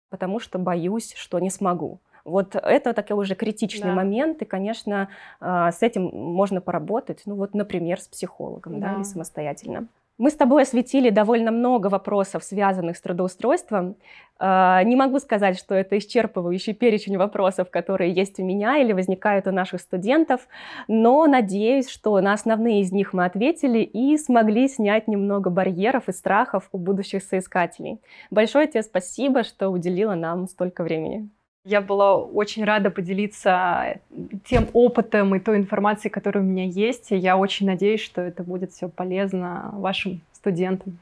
[0.09, 1.99] потому что боюсь, что не смогу.
[2.25, 3.95] Вот это такой уже критичный да.
[3.95, 5.09] момент, и, конечно,
[5.39, 9.87] а, с этим можно поработать, ну вот, например, с психологом, да, да или самостоятельно.
[10.19, 13.95] Мы с тобой осветили довольно много вопросов, связанных с трудоустройством.
[14.37, 19.47] А, не могу сказать, что это исчерпывающий перечень вопросов, которые есть у меня или возникают
[19.47, 20.49] у наших студентов,
[20.89, 26.11] но надеюсь, что на основные из них мы ответили и смогли снять немного барьеров и
[26.11, 28.01] страхов у будущих соискателей.
[28.29, 31.29] Большое тебе спасибо, что уделила нам столько времени.
[31.65, 33.99] Я была очень рада поделиться
[34.45, 37.11] тем опытом и той информацией, которая у меня есть.
[37.11, 40.99] И я очень надеюсь, что это будет все полезно вашим студентам.